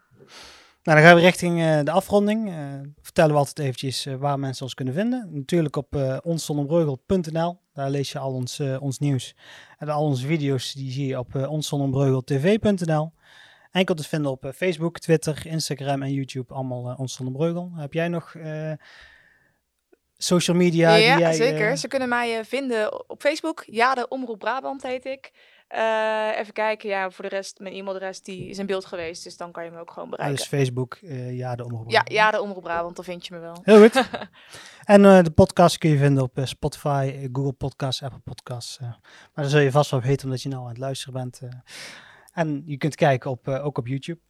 Nou, 0.85 0.99
dan 0.99 1.07
gaan 1.07 1.17
we 1.17 1.23
richting 1.23 1.61
eh, 1.61 1.81
de 1.83 1.91
afronding. 1.91 2.49
Eh, 2.49 2.57
vertellen 3.03 3.31
we 3.31 3.39
altijd 3.39 3.59
eventjes 3.59 4.07
eh, 4.07 4.15
waar 4.15 4.39
mensen 4.39 4.65
ons 4.65 4.75
kunnen 4.75 4.95
vinden. 4.95 5.29
Natuurlijk 5.33 5.77
op 5.77 6.21
onszonnebreugel.nl. 6.23 7.59
Daar 7.73 7.91
lees 7.91 8.13
je 8.13 8.19
al 8.19 8.33
ons, 8.33 8.61
ons 8.81 8.99
nieuws. 8.99 9.35
En 9.79 9.89
al 9.89 10.05
onze 10.05 10.27
video's 10.27 10.73
die 10.73 10.93
zie 10.93 11.07
je 11.07 11.19
op 11.19 11.35
uh, 11.35 11.51
onszonnebreugel.tv.nl. 11.51 13.13
enkel 13.71 13.95
te 13.95 14.03
vinden 14.03 14.31
op 14.31 14.53
Facebook, 14.57 14.99
Twitter, 14.99 15.47
Instagram 15.47 16.03
en 16.03 16.13
YouTube. 16.13 16.55
Allemaal 16.55 16.95
ons 16.97 17.21
breugel. 17.33 17.71
Heb 17.75 17.93
jij 17.93 18.09
nog 18.09 18.35
social 20.17 20.57
media? 20.57 20.95
Ja, 20.95 21.15
die 21.15 21.25
jij, 21.25 21.33
zeker. 21.33 21.77
Ze 21.77 21.89
kunnen 21.89 22.09
mij 22.09 22.45
vinden 22.45 23.11
op 23.11 23.21
Facebook. 23.21 23.65
Ja, 23.67 23.95
de 23.95 24.09
Omroep 24.09 24.39
Brabant 24.39 24.83
heet 24.83 25.05
ik. 25.05 25.33
Uh, 25.77 26.39
even 26.39 26.53
kijken, 26.53 26.89
ja, 26.89 27.11
voor 27.11 27.25
de 27.25 27.31
rest, 27.31 27.59
mijn 27.59 27.75
e-mailadres 27.75 28.23
die 28.23 28.49
is 28.49 28.59
in 28.59 28.67
beeld 28.67 28.85
geweest, 28.85 29.25
dus 29.25 29.37
dan 29.37 29.53
kan 29.53 29.65
je 29.65 29.71
me 29.71 29.79
ook 29.79 29.91
gewoon 29.91 30.05
ah, 30.05 30.11
bereiken. 30.11 30.37
dus 30.37 30.47
Facebook, 30.47 30.99
uh, 31.03 31.37
ja, 31.37 31.57
de 31.57 31.65
Omroep 31.65 31.91
Ja, 31.91 32.03
ja, 32.05 32.31
de 32.31 32.41
Omroep 32.41 32.63
Brabant, 32.63 32.97
dan 32.97 33.05
vind 33.05 33.27
je 33.27 33.35
me 33.35 33.41
wel. 33.41 33.61
Heel 33.63 33.81
goed. 33.81 34.09
en 34.85 35.03
uh, 35.05 35.23
de 35.23 35.31
podcast 35.31 35.79
kun 35.79 35.91
je 35.91 35.99
vinden 35.99 36.23
op 36.23 36.41
Spotify, 36.45 37.29
Google 37.33 37.53
Podcasts, 37.53 38.03
Apple 38.03 38.19
Podcasts. 38.19 38.79
maar 38.81 38.99
dan 39.35 39.49
zul 39.49 39.61
je 39.61 39.71
vast 39.71 39.91
wel 39.91 40.01
weten 40.01 40.25
omdat 40.25 40.43
je 40.43 40.49
nou 40.49 40.63
aan 40.63 40.69
het 40.69 40.79
luisteren 40.79 41.15
bent. 41.15 41.41
en 42.33 42.63
je 42.67 42.77
kunt 42.77 42.95
kijken 42.95 43.31
op, 43.31 43.49
ook 43.49 43.79
op 43.79 43.87
YouTube. 43.87 44.21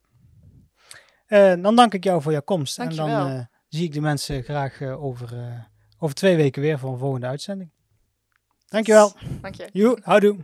dan 1.62 1.76
dank 1.76 1.94
ik 1.94 2.04
jou 2.04 2.22
voor 2.22 2.32
jouw 2.32 2.42
komst. 2.42 2.78
En 2.78 2.94
dan 2.94 3.48
zie 3.68 3.84
ik 3.84 3.92
de 3.92 4.00
mensen 4.00 4.42
graag 4.42 4.82
over, 4.82 5.30
over 5.98 6.14
twee 6.14 6.36
weken 6.36 6.62
weer 6.62 6.78
voor 6.78 6.92
een 6.92 6.98
volgende 6.98 7.26
uitzending. 7.26 7.70
Dankjewel. 8.66 9.12
Dank 9.40 9.54
je. 9.54 9.68
Joe, 9.72 9.98
houdoe. 10.02 10.36